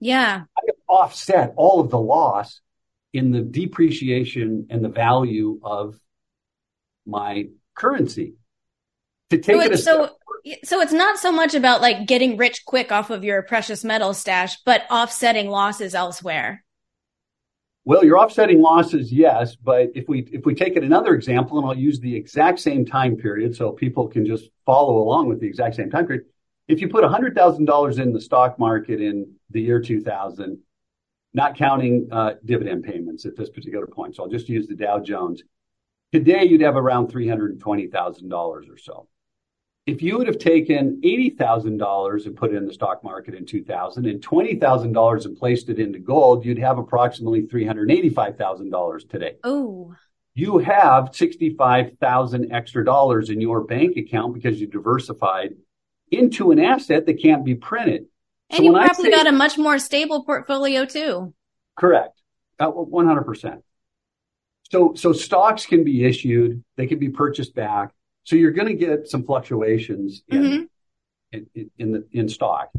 Yeah. 0.00 0.44
I 0.56 0.62
offset 0.88 1.54
all 1.56 1.80
of 1.80 1.90
the 1.90 1.98
loss 1.98 2.60
in 3.12 3.30
the 3.30 3.40
depreciation 3.40 4.66
and 4.70 4.84
the 4.84 4.88
value 4.88 5.60
of 5.62 5.98
my 7.06 7.48
currency. 7.74 8.34
To 9.30 9.38
take 9.38 9.56
so 9.56 9.62
it 9.62 9.78
so, 9.78 10.10
so 10.64 10.80
it's 10.80 10.92
not 10.92 11.18
so 11.18 11.32
much 11.32 11.54
about 11.54 11.80
like 11.80 12.06
getting 12.06 12.36
rich 12.36 12.64
quick 12.66 12.92
off 12.92 13.10
of 13.10 13.24
your 13.24 13.42
precious 13.42 13.84
metal 13.84 14.12
stash, 14.12 14.58
but 14.64 14.82
offsetting 14.90 15.48
losses 15.48 15.94
elsewhere. 15.94 16.63
Well, 17.86 18.02
you're 18.02 18.18
offsetting 18.18 18.62
losses, 18.62 19.12
yes, 19.12 19.56
but 19.56 19.90
if 19.94 20.08
we 20.08 20.20
if 20.32 20.46
we 20.46 20.54
take 20.54 20.76
it 20.76 20.84
another 20.84 21.14
example, 21.14 21.58
and 21.58 21.66
I'll 21.66 21.76
use 21.76 22.00
the 22.00 22.16
exact 22.16 22.60
same 22.60 22.86
time 22.86 23.14
period 23.16 23.54
so 23.54 23.72
people 23.72 24.08
can 24.08 24.24
just 24.24 24.48
follow 24.64 24.96
along 24.96 25.28
with 25.28 25.38
the 25.38 25.46
exact 25.46 25.74
same 25.76 25.90
time 25.90 26.06
period. 26.06 26.24
If 26.66 26.80
you 26.80 26.88
put 26.88 27.04
$100,000 27.04 27.98
in 27.98 28.12
the 28.14 28.20
stock 28.22 28.58
market 28.58 29.02
in 29.02 29.34
the 29.50 29.60
year 29.60 29.80
2000, 29.80 30.58
not 31.34 31.56
counting 31.56 32.08
uh, 32.10 32.34
dividend 32.46 32.84
payments 32.84 33.26
at 33.26 33.36
this 33.36 33.50
particular 33.50 33.86
point, 33.86 34.16
so 34.16 34.22
I'll 34.22 34.30
just 34.30 34.48
use 34.48 34.66
the 34.66 34.74
Dow 34.74 34.98
Jones. 34.98 35.42
Today, 36.10 36.44
you'd 36.44 36.62
have 36.62 36.76
around 36.76 37.12
$320,000 37.12 38.32
or 38.32 38.78
so. 38.78 39.08
If 39.86 40.00
you 40.00 40.16
would 40.16 40.26
have 40.28 40.38
taken 40.38 41.00
$80,000 41.04 42.26
and 42.26 42.36
put 42.36 42.52
it 42.52 42.56
in 42.56 42.66
the 42.66 42.72
stock 42.72 43.04
market 43.04 43.34
in 43.34 43.44
2000 43.44 44.06
and 44.06 44.22
$20,000 44.22 45.24
and 45.26 45.36
placed 45.36 45.68
it 45.68 45.78
into 45.78 45.98
gold, 45.98 46.44
you'd 46.44 46.58
have 46.58 46.78
approximately 46.78 47.42
$385,000 47.42 49.08
today. 49.10 49.36
Oh. 49.44 49.94
You 50.34 50.58
have 50.58 51.10
65,000 51.12 52.50
extra 52.50 52.84
dollars 52.84 53.28
in 53.28 53.42
your 53.42 53.62
bank 53.62 53.98
account 53.98 54.32
because 54.32 54.58
you 54.58 54.66
diversified 54.66 55.54
into 56.10 56.50
an 56.50 56.58
asset 56.58 57.04
that 57.04 57.20
can't 57.20 57.44
be 57.44 57.54
printed. 57.54 58.06
And 58.50 58.56
so 58.56 58.62
you 58.62 58.72
probably 58.72 59.04
say, 59.04 59.10
got 59.10 59.26
a 59.26 59.32
much 59.32 59.58
more 59.58 59.78
stable 59.78 60.24
portfolio 60.24 60.86
too. 60.86 61.34
Correct. 61.76 62.18
Uh, 62.58 62.70
100%. 62.70 63.62
So, 64.70 64.94
so 64.94 65.12
stocks 65.12 65.66
can 65.66 65.84
be 65.84 66.04
issued. 66.04 66.64
They 66.76 66.86
can 66.86 66.98
be 66.98 67.10
purchased 67.10 67.54
back. 67.54 67.92
So 68.24 68.36
you're 68.36 68.52
going 68.52 68.68
to 68.68 68.74
get 68.74 69.08
some 69.08 69.24
fluctuations 69.24 70.22
in, 70.28 70.42
mm-hmm. 70.42 71.42
in, 71.54 71.70
in, 71.78 71.92
the, 71.92 72.06
in 72.12 72.28
stock. 72.28 72.70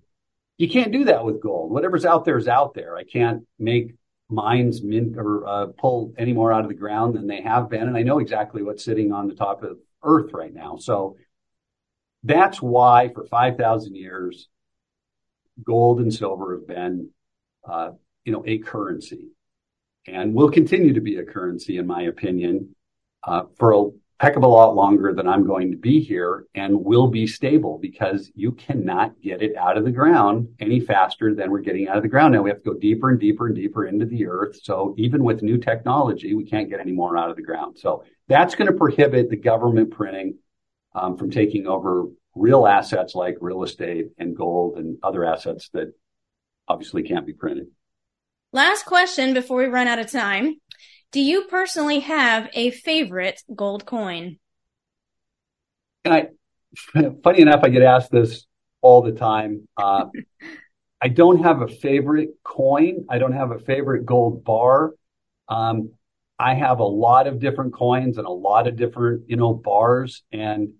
You 0.57 0.69
can't 0.69 0.91
do 0.91 1.05
that 1.05 1.23
with 1.23 1.41
gold. 1.41 1.71
Whatever's 1.71 2.05
out 2.05 2.25
there 2.25 2.37
is 2.37 2.47
out 2.47 2.73
there. 2.73 2.97
I 2.97 3.03
can't 3.03 3.45
make 3.59 3.95
mines 4.29 4.81
mint 4.81 5.17
or 5.17 5.47
uh, 5.47 5.65
pull 5.77 6.13
any 6.17 6.33
more 6.33 6.51
out 6.51 6.63
of 6.63 6.69
the 6.69 6.75
ground 6.75 7.15
than 7.15 7.27
they 7.27 7.41
have 7.41 7.69
been. 7.69 7.83
And 7.83 7.95
I 7.95 8.01
know 8.01 8.19
exactly 8.19 8.63
what's 8.63 8.83
sitting 8.83 9.11
on 9.11 9.27
the 9.27 9.35
top 9.35 9.63
of 9.63 9.77
earth 10.03 10.31
right 10.33 10.53
now. 10.53 10.77
So 10.77 11.17
that's 12.23 12.61
why 12.61 13.09
for 13.13 13.25
5,000 13.25 13.95
years, 13.95 14.47
gold 15.63 15.99
and 15.99 16.13
silver 16.13 16.55
have 16.55 16.67
been, 16.67 17.09
uh, 17.67 17.91
you 18.23 18.31
know, 18.31 18.43
a 18.45 18.57
currency. 18.57 19.29
and 20.07 20.35
will 20.35 20.51
continue 20.51 20.93
to 20.93 21.01
be 21.01 21.17
a 21.17 21.25
currency, 21.25 21.77
in 21.77 21.87
my 21.87 22.03
opinion, 22.03 22.75
uh, 23.23 23.43
for 23.57 23.71
a 23.73 23.89
heck 24.19 24.37
of 24.37 24.43
a 24.43 24.47
lot 24.47 24.75
longer 24.75 25.13
than 25.13 25.27
I'm 25.27 25.45
going 25.45 25.71
to 25.71 25.77
be 25.77 25.99
here 25.99 26.45
and 26.55 26.85
will 26.85 27.07
be 27.07 27.27
stable 27.27 27.77
because 27.81 28.31
you 28.33 28.53
cannot 28.53 29.19
get 29.21 29.41
it 29.41 29.57
out 29.57 29.77
of 29.77 29.83
the 29.83 29.91
ground 29.91 30.47
any 30.59 30.79
faster 30.79 31.35
than 31.35 31.51
we're 31.51 31.59
getting 31.59 31.89
out 31.89 31.97
of 31.97 32.03
the 32.03 32.09
ground. 32.09 32.33
Now 32.33 32.41
we 32.41 32.49
have 32.49 32.63
to 32.63 32.71
go 32.71 32.79
deeper 32.79 33.09
and 33.09 33.19
deeper 33.19 33.47
and 33.47 33.55
deeper 33.55 33.85
into 33.85 34.05
the 34.05 34.27
earth. 34.27 34.59
So 34.63 34.95
even 34.97 35.23
with 35.23 35.43
new 35.43 35.57
technology, 35.57 36.33
we 36.33 36.45
can't 36.45 36.69
get 36.69 36.79
any 36.79 36.93
more 36.93 37.17
out 37.17 37.29
of 37.29 37.35
the 37.35 37.41
ground. 37.41 37.77
So 37.77 38.05
that's 38.29 38.55
going 38.55 38.71
to 38.71 38.77
prohibit 38.77 39.29
the 39.29 39.35
government 39.35 39.91
printing 39.91 40.37
um, 40.93 41.17
from 41.17 41.29
taking 41.29 41.67
over 41.67 42.05
real 42.35 42.65
assets 42.65 43.15
like 43.15 43.37
real 43.41 43.63
estate 43.63 44.07
and 44.17 44.35
gold 44.35 44.77
and 44.77 44.97
other 45.03 45.25
assets 45.25 45.69
that 45.73 45.93
obviously 46.69 47.03
can't 47.03 47.25
be 47.25 47.33
printed. 47.33 47.67
Last 48.53 48.85
question 48.85 49.33
before 49.33 49.57
we 49.57 49.65
run 49.65 49.87
out 49.87 49.99
of 49.99 50.09
time. 50.09 50.55
Do 51.15 51.21
you 51.21 51.45
personally 51.45 52.01
have 52.01 52.49
a 52.51 52.71
favorite 52.71 53.41
gold 53.55 53.85
coin? 53.85 54.37
I, 56.03 56.27
funny 57.23 57.39
enough, 57.39 57.61
I 57.63 57.69
get 57.69 57.83
asked 57.83 58.11
this 58.11 58.45
all 58.81 59.01
the 59.01 59.13
time. 59.13 59.65
Uh, 59.77 60.07
I 61.01 61.07
don't 61.07 61.41
have 61.41 61.61
a 61.61 61.69
favorite 61.69 62.31
coin. 62.43 63.05
I 63.09 63.17
don't 63.17 63.31
have 63.31 63.51
a 63.51 63.59
favorite 63.59 64.05
gold 64.05 64.43
bar. 64.43 64.91
Um, 65.47 65.91
I 66.37 66.53
have 66.53 66.79
a 66.79 66.85
lot 66.85 67.27
of 67.27 67.39
different 67.39 67.73
coins 67.73 68.17
and 68.17 68.27
a 68.27 68.29
lot 68.29 68.67
of 68.67 68.75
different, 68.75 69.29
you 69.29 69.37
know, 69.37 69.53
bars, 69.53 70.21
and 70.33 70.73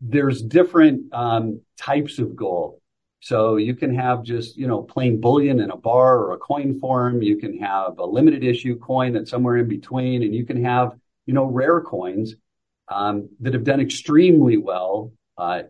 there's 0.00 0.42
different 0.42 1.12
um, 1.12 1.62
types 1.76 2.20
of 2.20 2.36
gold. 2.36 2.80
So 3.20 3.56
you 3.56 3.74
can 3.74 3.94
have 3.94 4.22
just, 4.22 4.56
you 4.56 4.66
know, 4.66 4.82
plain 4.82 5.20
bullion 5.20 5.60
in 5.60 5.70
a 5.70 5.76
bar 5.76 6.18
or 6.18 6.32
a 6.32 6.38
coin 6.38 6.78
form. 6.80 7.22
You 7.22 7.36
can 7.36 7.58
have 7.58 7.98
a 7.98 8.04
limited 8.04 8.42
issue 8.42 8.78
coin 8.78 9.12
that's 9.12 9.30
somewhere 9.30 9.58
in 9.58 9.68
between, 9.68 10.22
and 10.22 10.34
you 10.34 10.46
can 10.46 10.64
have, 10.64 10.98
you 11.26 11.34
know, 11.34 11.44
rare 11.44 11.82
coins 11.82 12.34
um, 12.88 13.28
that 13.40 13.52
have 13.52 13.64
done 13.64 13.80
extremely 13.80 14.56
well, 14.56 15.12
uh, 15.36 15.62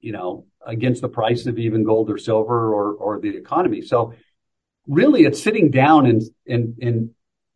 you 0.00 0.12
know, 0.12 0.46
against 0.66 1.02
the 1.02 1.08
price 1.08 1.44
of 1.44 1.58
even 1.58 1.84
gold 1.84 2.10
or 2.10 2.16
silver 2.16 2.74
or 2.74 2.92
or 2.94 3.20
the 3.20 3.36
economy. 3.36 3.82
So 3.82 4.14
really, 4.88 5.24
it's 5.24 5.42
sitting 5.42 5.70
down 5.70 6.06
and 6.06 6.22
and 6.46 6.78
and 6.80 7.10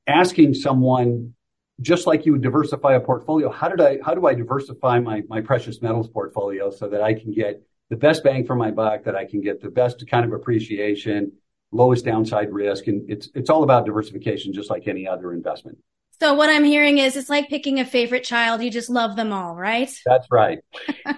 asking 0.06 0.54
someone 0.54 1.34
just 1.80 2.06
like 2.06 2.26
you 2.26 2.32
would 2.32 2.42
diversify 2.42 2.94
a 2.94 3.00
portfolio. 3.00 3.50
How 3.50 3.68
did 3.68 3.80
I? 3.80 3.98
How 4.04 4.14
do 4.14 4.26
I 4.26 4.34
diversify 4.34 5.00
my 5.00 5.22
my 5.26 5.40
precious 5.40 5.80
metals 5.80 6.08
portfolio 6.08 6.70
so 6.70 6.90
that 6.90 7.00
I 7.02 7.14
can 7.14 7.32
get 7.32 7.62
the 7.90 7.96
best 7.96 8.22
bang 8.22 8.44
for 8.44 8.54
my 8.54 8.70
buck, 8.70 9.04
that 9.04 9.16
I 9.16 9.24
can 9.24 9.40
get 9.40 9.60
the 9.60 9.70
best 9.70 10.04
kind 10.10 10.24
of 10.24 10.32
appreciation, 10.32 11.32
lowest 11.72 12.04
downside 12.04 12.52
risk. 12.52 12.86
And 12.86 13.08
it's, 13.10 13.28
it's 13.34 13.50
all 13.50 13.62
about 13.62 13.86
diversification, 13.86 14.52
just 14.52 14.70
like 14.70 14.88
any 14.88 15.06
other 15.06 15.32
investment. 15.32 15.78
So 16.20 16.34
what 16.34 16.50
I'm 16.50 16.64
hearing 16.64 16.98
is 16.98 17.16
it's 17.16 17.28
like 17.28 17.48
picking 17.48 17.78
a 17.78 17.84
favorite 17.84 18.24
child. 18.24 18.62
You 18.62 18.70
just 18.70 18.90
love 18.90 19.14
them 19.14 19.32
all, 19.32 19.54
right? 19.54 19.90
That's 20.04 20.26
right. 20.30 20.58
all 21.06 21.14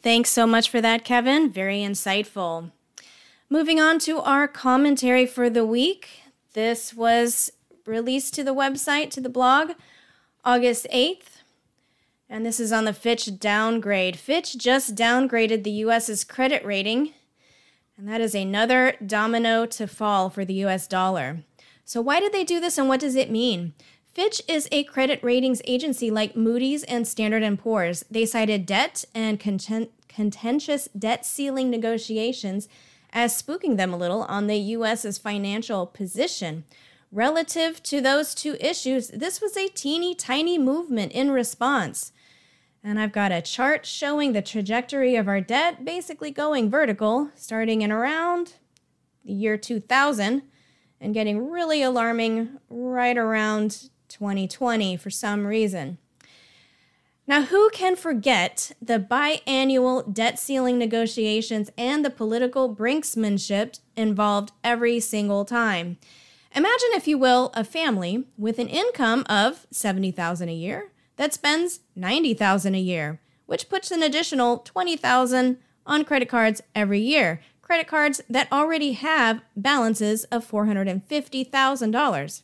Thanks 0.02 0.32
so 0.32 0.48
much 0.48 0.70
for 0.70 0.82
that, 0.82 1.06
Kevin. 1.06 1.52
Very 1.52 1.82
insightful. 1.82 2.72
Moving 3.48 3.80
on 3.80 4.00
to 4.00 4.20
our 4.20 4.48
commentary 4.48 5.28
for 5.28 5.48
the 5.48 5.66
week. 5.66 6.22
This 6.54 6.96
was 6.96 7.52
released 7.86 8.34
to 8.34 8.44
the 8.44 8.56
website, 8.56 9.12
to 9.12 9.22
the 9.22 9.30
blog, 9.30 9.74
August 10.44 10.88
8th. 10.92 11.37
And 12.30 12.46
this 12.46 12.60
is 12.60 12.74
on 12.74 12.86
the 12.86 12.94
Fitch 12.94 13.40
downgrade. 13.40 14.18
Fitch 14.18 14.58
just 14.58 14.96
downgraded 14.96 15.64
the 15.64 15.72
US's 15.72 16.24
credit 16.24 16.64
rating, 16.66 17.14
and 17.98 18.08
that 18.08 18.20
is 18.20 18.36
another 18.36 18.96
domino 19.06 19.66
to 19.66 19.88
fall 19.88 20.30
for 20.30 20.44
the 20.44 20.66
US 20.66 20.88
dollar. 20.88 21.40
So, 21.86 22.02
why 22.02 22.20
did 22.20 22.34
they 22.34 22.44
do 22.44 22.60
this 22.60 22.78
and 22.78 22.90
what 22.90 23.00
does 23.00 23.16
it 23.16 23.32
mean? 23.32 23.74
Fitch 24.14 24.42
is 24.48 24.68
a 24.72 24.84
credit 24.84 25.24
ratings 25.24 25.62
agency 25.66 26.12
like 26.12 26.36
Moody's 26.36 26.84
and 26.84 27.08
Standard 27.08 27.60
& 27.60 27.60
Poor's. 27.60 28.04
They 28.12 28.26
cited 28.26 28.66
debt 28.66 29.06
and 29.16 29.40
content- 29.40 29.92
contentious 30.10 30.90
debt 30.98 31.26
ceiling 31.26 31.70
negotiations 31.70 32.68
as 33.14 33.42
spooking 33.42 33.78
them 33.78 33.94
a 33.94 33.98
little 33.98 34.24
on 34.24 34.48
the 34.48 34.58
US's 34.58 35.18
financial 35.18 35.86
position. 35.86 36.66
Relative 37.12 37.82
to 37.84 38.02
those 38.02 38.36
two 38.36 38.58
issues, 38.60 39.08
this 39.10 39.40
was 39.40 39.56
a 39.56 39.70
teeny 39.70 40.14
tiny 40.14 40.58
movement 40.58 41.14
in 41.14 41.32
response. 41.32 42.12
And 42.84 43.00
I've 43.00 43.12
got 43.12 43.32
a 43.32 43.42
chart 43.42 43.86
showing 43.86 44.34
the 44.34 44.42
trajectory 44.42 45.16
of 45.16 45.28
our 45.28 45.42
debt 45.42 45.84
basically 45.84 46.32
going 46.32 46.70
vertical, 46.70 47.32
starting 47.36 47.82
in 47.82 47.92
around 47.92 48.54
the 49.26 49.34
year 49.34 49.58
2000 49.58 50.44
and 51.00 51.14
getting 51.14 51.50
really 51.50 51.84
alarming 51.84 52.60
right 52.70 53.18
around 53.18 53.90
2020 54.10 54.98
for 54.98 55.10
some 55.10 55.46
reason. 55.46 55.98
Now, 57.28 57.44
who 57.44 57.70
can 57.72 57.98
forget 57.98 58.72
the 58.82 59.00
biannual 59.00 60.14
debt 60.14 60.40
ceiling 60.40 60.78
negotiations 60.78 61.70
and 61.78 62.06
the 62.06 62.10
political 62.10 62.74
brinksmanship 62.74 63.80
involved 63.98 64.54
every 64.64 65.02
single 65.02 65.44
time? 65.44 65.98
Imagine, 66.56 66.90
if 66.94 67.06
you 67.06 67.18
will, 67.18 67.52
a 67.54 67.66
family 67.66 68.24
with 68.38 68.60
an 68.60 68.70
income 68.70 69.26
of 69.28 69.68
70,000 69.72 70.48
a 70.48 70.54
year 70.54 70.92
that 71.18 71.34
spends 71.34 71.82
90,000 71.96 72.74
a 72.74 72.80
year, 72.80 73.20
which 73.46 73.70
puts 73.70 73.92
an 73.92 74.02
additional 74.02 74.60
20,000 74.60 75.58
on 75.86 76.06
credit 76.06 76.30
cards 76.30 76.62
every 76.74 77.00
year. 77.00 77.42
Credit 77.62 77.88
cards 77.88 78.22
that 78.30 78.52
already 78.52 78.94
have 78.94 79.42
balances 79.56 80.24
of 80.26 80.50
$450,000. 80.50 82.42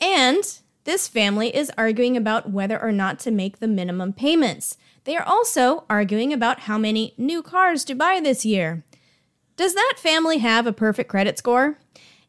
And 0.00 0.58
this 0.84 1.08
family 1.08 1.54
is 1.54 1.70
arguing 1.76 2.16
about 2.16 2.50
whether 2.50 2.80
or 2.80 2.92
not 2.92 3.18
to 3.20 3.30
make 3.30 3.58
the 3.58 3.68
minimum 3.68 4.12
payments. 4.12 4.76
They 5.04 5.16
are 5.16 5.26
also 5.26 5.84
arguing 5.90 6.32
about 6.32 6.60
how 6.60 6.78
many 6.78 7.14
new 7.18 7.42
cars 7.42 7.84
to 7.84 7.94
buy 7.94 8.20
this 8.20 8.46
year. 8.46 8.84
Does 9.56 9.74
that 9.74 9.94
family 9.96 10.38
have 10.38 10.66
a 10.66 10.72
perfect 10.72 11.10
credit 11.10 11.38
score? 11.38 11.78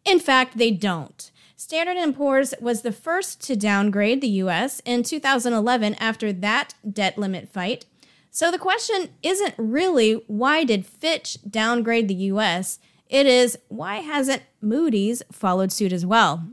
In 0.06 0.19
fact, 0.19 0.58
they 0.58 0.71
don't. 0.71 1.32
Standard 1.60 2.15
& 2.15 2.15
Poor's 2.15 2.54
was 2.62 2.84
the 2.84 2.91
first 2.91 3.41
to 3.48 3.56
downgrade 3.56 4.22
the 4.22 4.28
US 4.28 4.80
in 4.86 5.02
2011 5.02 5.96
after 5.96 6.32
that 6.32 6.76
debt 6.88 7.17
limit 7.17 7.50
fight. 7.50 7.88
So 8.30 8.52
the 8.52 8.60
question 8.60 9.10
isn't 9.24 9.56
really 9.58 10.22
why 10.28 10.63
did 10.63 10.86
Fitch 10.86 11.39
downgrade 11.50 12.08
the 12.08 12.30
US? 12.32 12.78
It 13.10 13.26
is 13.26 13.58
why 13.70 14.02
hasn't 14.02 14.43
Moody's 14.62 15.24
followed 15.32 15.72
suit 15.72 15.91
as 15.91 16.06
well? 16.06 16.48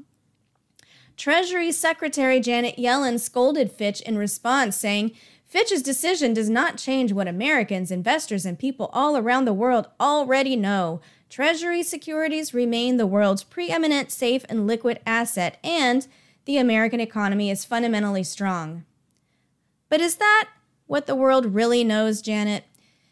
Treasury 1.19 1.71
Secretary 1.71 2.41
Janet 2.41 2.79
Yellen 2.79 3.21
scolded 3.21 3.71
Fitch 3.71 4.01
in 4.01 4.17
response, 4.17 4.75
saying, 4.75 5.13
Fitch's 5.47 5.83
decision 5.83 6.33
does 6.33 6.49
not 6.49 6.79
change 6.79 7.13
what 7.13 7.29
Americans, 7.29 7.91
investors, 7.91 8.47
and 8.47 8.59
people 8.59 8.89
all 8.95 9.19
around 9.19 9.45
the 9.45 9.53
world 9.53 9.87
already 10.01 10.57
know. 10.57 11.03
Treasury 11.35 11.83
securities 11.83 12.55
remain 12.55 12.97
the 12.97 13.09
world's 13.09 13.43
preeminent 13.43 14.13
safe 14.13 14.45
and 14.49 14.69
liquid 14.69 15.01
asset, 15.05 15.59
and 15.65 16.07
the 16.45 16.59
American 16.59 17.01
economy 17.01 17.51
is 17.51 17.65
fundamentally 17.65 18.23
strong. 18.23 18.85
But 19.89 20.01
is 20.01 20.15
that 20.19 20.51
what 20.87 21.07
the 21.07 21.17
world 21.17 21.47
really 21.47 21.83
knows, 21.83 22.23
Janet? 22.23 22.63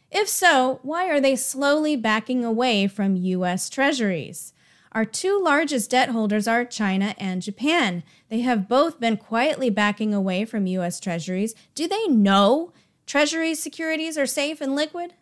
If 0.08 0.28
so, 0.28 0.78
why 0.84 1.10
are 1.10 1.20
they 1.20 1.34
slowly 1.34 1.96
backing 1.96 2.44
away 2.44 2.86
from 2.86 3.16
U.S. 3.16 3.68
treasuries? 3.68 4.52
Our 4.92 5.04
two 5.04 5.42
largest 5.42 5.90
debt 5.90 6.10
holders 6.10 6.46
are 6.46 6.64
China 6.64 7.16
and 7.18 7.42
Japan. 7.42 8.04
They 8.28 8.42
have 8.42 8.68
both 8.68 9.00
been 9.00 9.16
quietly 9.16 9.68
backing 9.68 10.14
away 10.14 10.44
from 10.44 10.68
U.S. 10.68 11.00
treasuries. 11.00 11.56
Do 11.74 11.88
they 11.88 12.06
know 12.06 12.72
treasury 13.04 13.56
securities 13.56 14.16
are 14.16 14.26
safe 14.26 14.60
and 14.60 14.76
liquid? 14.76 15.14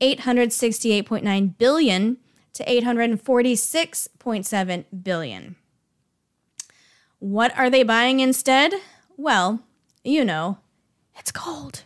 868.9 0.00 1.56
billion 1.56 2.16
to 2.52 2.64
846.7 2.64 4.84
billion. 5.02 5.54
What 7.18 7.56
are 7.58 7.70
they 7.70 7.82
buying 7.82 8.20
instead? 8.20 8.74
Well, 9.16 9.60
you 10.02 10.24
know, 10.24 10.58
it's 11.16 11.32
gold. 11.32 11.84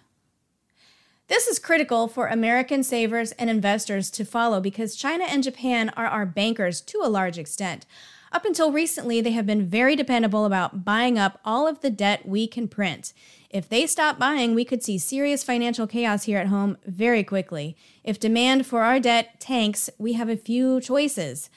This 1.29 1.47
is 1.47 1.59
critical 1.59 2.09
for 2.09 2.27
American 2.27 2.83
savers 2.83 3.33
and 3.33 3.51
investors 3.51 4.11
to 4.13 4.25
follow 4.25 4.61
because 4.61 4.97
China 4.97 5.25
and 5.25 5.43
Japan 5.45 5.91
are 5.91 6.07
our 6.07 6.25
bankers 6.25 6.81
to 6.81 7.03
a 7.05 7.09
large 7.09 7.37
extent. 7.39 7.85
Up 8.33 8.45
until 8.45 8.73
recently, 8.73 9.21
they 9.21 9.33
have 9.33 9.47
been 9.47 9.69
very 9.69 9.95
dependable 9.95 10.45
about 10.45 10.85
buying 10.85 11.19
up 11.19 11.39
all 11.45 11.67
of 11.67 11.81
the 11.81 11.91
debt 11.91 12.27
we 12.27 12.47
can 12.47 12.67
print. 12.67 13.13
If 13.51 13.69
they 13.69 13.87
stop 13.87 14.19
buying, 14.19 14.55
we 14.55 14.65
could 14.65 14.83
see 14.83 14.99
serious 14.99 15.45
financial 15.45 15.87
chaos 15.87 16.25
here 16.25 16.39
at 16.39 16.49
home 16.49 16.77
very 16.87 17.25
quickly. 17.25 17.77
If 18.05 18.21
demand 18.21 18.67
for 18.67 18.83
our 18.83 19.01
debt 19.01 19.41
tanks, 19.41 19.89
we 19.99 20.15
have 20.15 20.29
a 20.29 20.37
few 20.37 20.81
choices. 20.81 21.49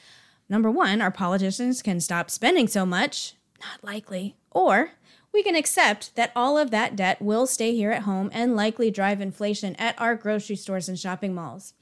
Number 0.47 0.69
one, 0.71 1.01
our 1.01 1.11
politicians 1.11 1.81
can 1.81 1.99
stop 1.99 2.29
spending 2.29 2.67
so 2.67 2.85
much. 2.85 3.35
Not 3.61 3.83
likely. 3.83 4.35
Or 4.49 4.91
we 5.31 5.43
can 5.43 5.55
accept 5.55 6.15
that 6.15 6.31
all 6.35 6.57
of 6.57 6.71
that 6.71 6.95
debt 6.95 7.21
will 7.21 7.45
stay 7.45 7.75
here 7.75 7.91
at 7.91 8.03
home 8.03 8.29
and 8.33 8.55
likely 8.55 8.91
drive 8.91 9.21
inflation 9.21 9.75
at 9.75 9.99
our 9.99 10.15
grocery 10.15 10.55
stores 10.55 10.89
and 10.89 10.99
shopping 10.99 11.33
malls. 11.33 11.73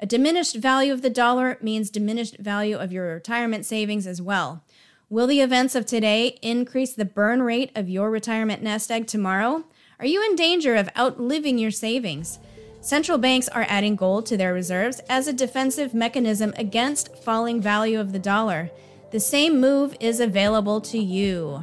A 0.00 0.06
diminished 0.06 0.56
value 0.56 0.92
of 0.92 1.02
the 1.02 1.10
dollar 1.10 1.58
means 1.62 1.90
diminished 1.90 2.38
value 2.38 2.76
of 2.76 2.92
your 2.92 3.14
retirement 3.14 3.64
savings 3.64 4.06
as 4.06 4.20
well. 4.20 4.62
Will 5.10 5.26
the 5.26 5.40
events 5.40 5.74
of 5.74 5.86
today 5.86 6.38
increase 6.42 6.92
the 6.92 7.04
burn 7.04 7.42
rate 7.42 7.72
of 7.74 7.88
your 7.88 8.10
retirement 8.10 8.62
nest 8.62 8.90
egg 8.90 9.06
tomorrow? 9.06 9.64
Are 9.98 10.06
you 10.06 10.22
in 10.22 10.36
danger 10.36 10.74
of 10.74 10.90
outliving 10.96 11.58
your 11.58 11.70
savings? 11.70 12.38
Central 12.80 13.18
banks 13.18 13.48
are 13.48 13.66
adding 13.68 13.96
gold 13.96 14.26
to 14.26 14.36
their 14.36 14.54
reserves 14.54 15.00
as 15.08 15.26
a 15.26 15.32
defensive 15.32 15.94
mechanism 15.94 16.52
against 16.56 17.16
falling 17.16 17.60
value 17.60 17.98
of 17.98 18.12
the 18.12 18.18
dollar. 18.18 18.70
The 19.10 19.20
same 19.20 19.58
move 19.58 19.96
is 20.00 20.20
available 20.20 20.82
to 20.82 20.98
you. 20.98 21.62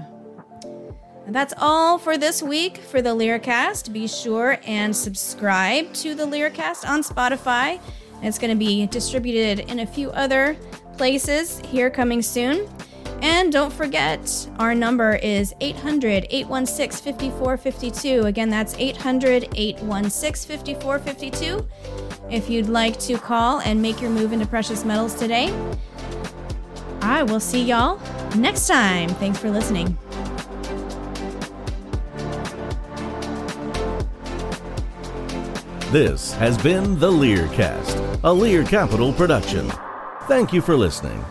And 1.28 1.36
that's 1.36 1.54
all 1.58 2.00
for 2.00 2.18
this 2.18 2.42
week 2.42 2.78
for 2.78 3.04
the 3.04 3.14
Learcast. 3.14 3.94
Be 3.94 4.08
sure 4.08 4.58
and 4.66 4.96
subscribe 4.96 5.94
to 5.96 6.16
the 6.16 6.26
Learcast 6.26 6.88
on 6.88 7.04
Spotify. 7.04 7.80
It's 8.24 8.40
going 8.40 8.50
to 8.50 8.58
be 8.58 8.88
distributed 8.88 9.70
in 9.70 9.80
a 9.80 9.86
few 9.86 10.10
other 10.12 10.58
places 10.98 11.60
here 11.60 11.92
coming 11.92 12.24
soon. 12.24 12.68
And 13.22 13.52
don't 13.52 13.72
forget, 13.72 14.50
our 14.58 14.74
number 14.74 15.16
is 15.18 15.54
800 15.62 16.26
816 16.32 17.14
5452. 17.14 18.22
Again, 18.24 18.50
that's 18.50 18.76
800 18.80 19.50
816 19.56 20.58
5452. 20.58 21.68
If 22.32 22.50
you'd 22.50 22.70
like 22.70 23.00
to 23.02 23.20
call 23.20 23.60
and 23.60 23.80
make 23.80 24.02
your 24.02 24.10
move 24.10 24.34
into 24.34 24.48
precious 24.48 24.84
metals 24.84 25.14
today, 25.14 25.54
I 27.06 27.22
will 27.22 27.40
see 27.40 27.64
y'all 27.64 28.00
next 28.36 28.68
time. 28.68 29.10
Thanks 29.10 29.38
for 29.38 29.52
listening. 29.52 29.96
This 35.92 36.34
has 36.34 36.58
been 36.58 36.98
the 36.98 37.12
Learcast, 37.12 37.96
a 38.24 38.34
Lear 38.34 38.64
Capital 38.64 39.14
production. 39.14 39.72
Thank 40.24 40.52
you 40.52 40.62
for 40.62 40.76
listening. 40.76 41.24